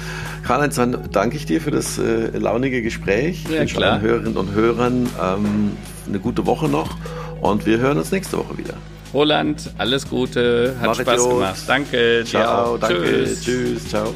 [0.45, 3.43] Karl-Heinz, dann danke ich dir für das äh, launige Gespräch.
[3.51, 5.73] Ja, ich wünsche Hörerinnen und Hörern ähm,
[6.07, 6.97] eine gute Woche noch
[7.41, 8.75] und wir hören uns nächste Woche wieder.
[9.15, 11.63] Roland, alles Gute, hat Mach Spaß gemacht.
[11.67, 13.43] Danke, ciao, danke, tschüss.
[13.43, 14.13] tschüss, ciao.